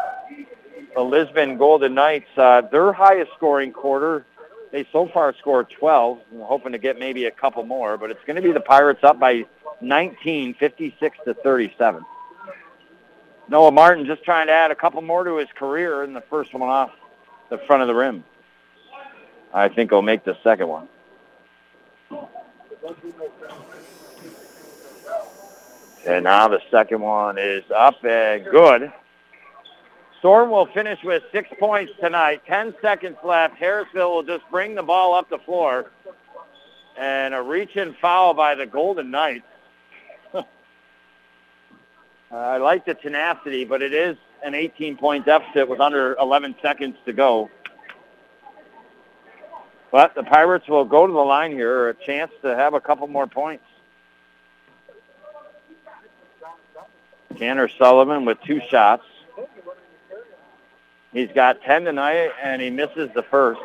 [0.96, 4.26] The Lisbon Golden Knights, uh, their highest scoring quarter,
[4.74, 6.20] they so far scored 12.
[6.34, 9.04] I'm hoping to get maybe a couple more, but it's going to be the Pirates
[9.04, 9.46] up by
[9.82, 12.04] 19, 56 to 37.
[13.50, 16.56] Noah Martin just trying to add a couple more to his career, in the first
[16.56, 16.90] one off
[17.50, 18.24] the front of the rim.
[19.54, 20.88] I think he'll make the second one.
[26.08, 28.92] And now the second one is up and good.
[30.24, 32.42] Storm will finish with six points tonight.
[32.48, 33.60] Ten seconds left.
[33.60, 35.92] Harrisville will just bring the ball up the floor.
[36.98, 39.44] And a reach-in foul by the Golden Knights.
[42.32, 47.12] I like the tenacity, but it is an 18-point deficit with under 11 seconds to
[47.12, 47.50] go.
[49.92, 53.08] But the Pirates will go to the line here, a chance to have a couple
[53.08, 53.66] more points.
[57.38, 59.04] Tanner Sullivan with two shots.
[61.14, 63.62] He's got 10 tonight, and he misses the first.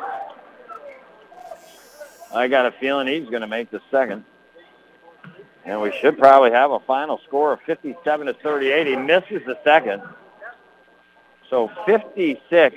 [2.33, 4.23] I got a feeling he's going to make the second.
[5.65, 8.87] And we should probably have a final score of 57 to 38.
[8.87, 10.03] He misses the second.
[11.49, 12.75] So 56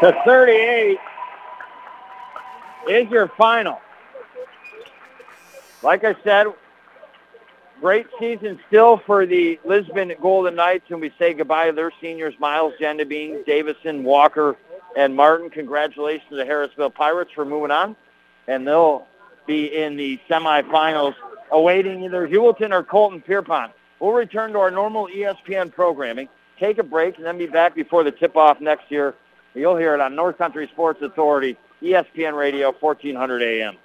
[0.00, 0.98] to 38
[2.88, 3.80] is your final.
[5.82, 6.46] Like I said,
[7.82, 12.32] Great season still for the Lisbon Golden Knights, and we say goodbye to their seniors,
[12.38, 14.56] Miles Gendabine, Davison, Walker,
[14.96, 15.50] and Martin.
[15.50, 17.96] Congratulations to the Harrisville Pirates for moving on,
[18.46, 19.08] and they'll
[19.48, 21.16] be in the semifinals
[21.50, 23.72] awaiting either Heuvelton or Colton Pierpont.
[23.98, 26.28] We'll return to our normal ESPN programming,
[26.60, 29.16] take a break, and then be back before the tip-off next year.
[29.54, 33.76] You'll hear it on North Country Sports Authority, ESPN Radio, 1400 AM.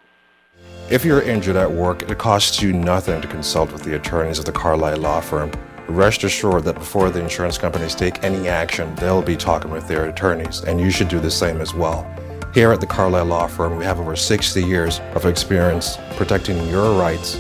[0.90, 4.46] If you're injured at work, it costs you nothing to consult with the attorneys of
[4.46, 5.52] the Carlisle Law Firm.
[5.90, 10.06] Rest assured that before the insurance companies take any action, they'll be talking with their
[10.06, 12.10] attorneys, and you should do the same as well.
[12.54, 16.98] Here at the Carlisle Law Firm, we have over 60 years of experience protecting your
[16.98, 17.38] rights.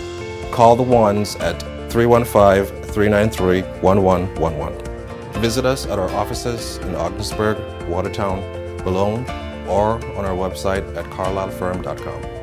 [0.51, 1.57] Call the ones at
[1.89, 5.41] 315 393 1111.
[5.41, 7.57] Visit us at our offices in Ogdensburg,
[7.87, 8.41] Watertown,
[8.83, 9.25] Boulogne,
[9.69, 12.36] or on our website at carlislefirm.com.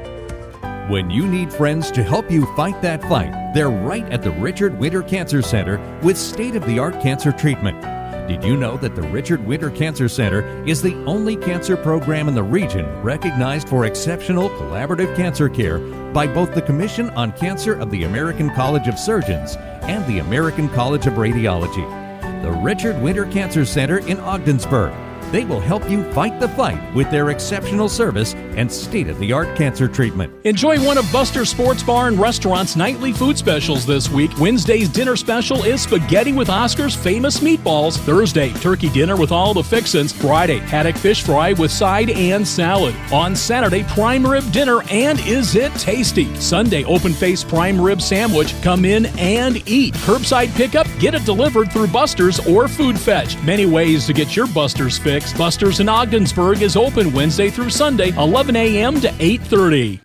[0.88, 4.78] When you need friends to help you fight that fight, they're right at the Richard
[4.78, 7.80] Winter Cancer Center with state of the art cancer treatment.
[8.28, 12.34] Did you know that the Richard Winter Cancer Center is the only cancer program in
[12.34, 15.78] the region recognized for exceptional collaborative cancer care
[16.12, 20.68] by both the Commission on Cancer of the American College of Surgeons and the American
[20.68, 22.42] College of Radiology?
[22.42, 24.92] The Richard Winter Cancer Center in Ogdensburg
[25.32, 29.32] they will help you fight the fight with their exceptional service and state of the
[29.32, 30.32] art cancer treatment.
[30.44, 34.30] Enjoy one of Buster Sports Bar and Restaurant's nightly food specials this week.
[34.38, 37.98] Wednesday's dinner special is spaghetti with Oscar's famous meatballs.
[37.98, 40.12] Thursday, turkey dinner with all the fixins.
[40.12, 42.94] Friday, haddock fish fry with side and salad.
[43.12, 46.34] On Saturday, prime rib dinner, and is it tasty?
[46.36, 48.54] Sunday, open face prime rib sandwich.
[48.62, 49.94] Come in and eat.
[49.94, 53.40] Curbside pickup, get it delivered through Buster's or Food Fetch.
[53.42, 58.56] Many ways to get your Buster's Buster's in Ogdensburg is open Wednesday through Sunday, 11
[58.56, 59.00] a.m.
[59.00, 60.00] to 8:30.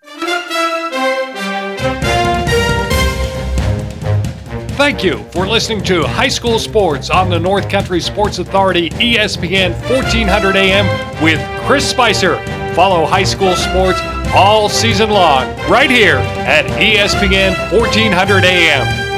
[4.77, 9.71] Thank you for listening to High School Sports on the North Country Sports Authority ESPN
[9.89, 12.37] 1400 AM with Chris Spicer.
[12.75, 13.99] Follow high school sports
[14.35, 19.08] all season long right here at ESPN 1400 AM.